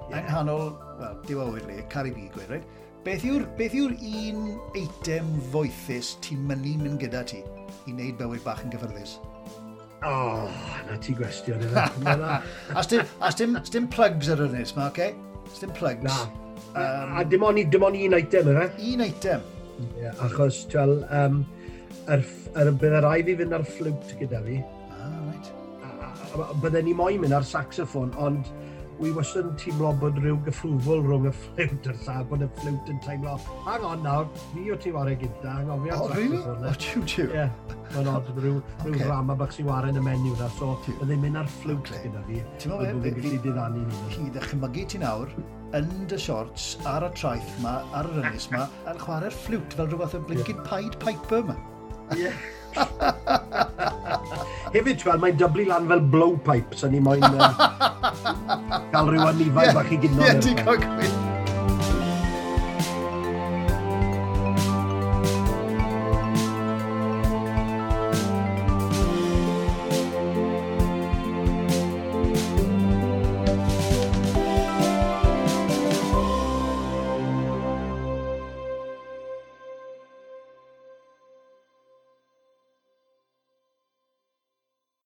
[0.09, 0.19] yeah.
[0.19, 2.75] yng nghanol, wel, diwawyr le, Caribi gweud, right?
[3.07, 7.39] Beth yw'r yw un eitem foethus ti'n mynnu mynd gyda ti
[7.87, 9.17] i wneud bywyd bach yn gyfyrddus?
[10.05, 10.57] O, oh,
[10.89, 11.85] na ti gwestiwn yna.
[12.77, 15.07] a sdim plugs ar ynnes ma, oce?
[15.07, 15.55] Okay?
[15.55, 16.03] Sdim plugs.
[16.03, 16.25] Na.
[16.77, 18.67] Um, a dim ond dim on un eitem yna?
[18.91, 19.45] Un eitem.
[20.01, 21.41] Yeah, achos, twel, um,
[22.09, 22.25] er,
[22.57, 24.59] er, bydd y rai fi fynd ar fflwt gyda fi.
[24.91, 25.51] Ah, right.
[25.79, 26.11] A, a,
[26.43, 28.51] a, bydden ni moyn mynd ar saxophone, ond
[28.97, 32.89] wi wastad yn teimlo bod rhyw gyffrwfol rhwng y fflwt a'r llad, bod y fflwt
[32.89, 33.35] yn teimlo,
[33.67, 36.39] hang on nawr, fi o ti warau gyda, angofio oh, really?
[36.41, 36.71] hwnna.
[36.71, 37.27] Oh, tiw, tiw.
[37.35, 37.45] Ie,
[37.93, 39.11] mae'n odd, rhyw, rhyw okay.
[39.11, 42.03] rama bach sy'n warau yn y menu na, so y ddim mynd ar fflwt okay.
[42.07, 42.41] gyda fi.
[42.63, 44.03] Ti'n meddwl, fi'n gallu diddannu ni.
[44.15, 45.39] Chi ddychmygu ti nawr,
[45.77, 49.91] yn dy shorts, ar y traeth ma, ar yr ynys ma, yn chwarae'r fflwt fel
[49.93, 51.59] rhywbeth o blincin Pied Piper ma.
[54.73, 57.53] Hefyd, twel, mae'n dyblu lan fel blowpipe, so ni moyn uh,
[58.91, 60.21] cael rhyw anifau yeah, bach i gynno.
[60.21, 61.26] Ie, yeah, ti'n cael gwir.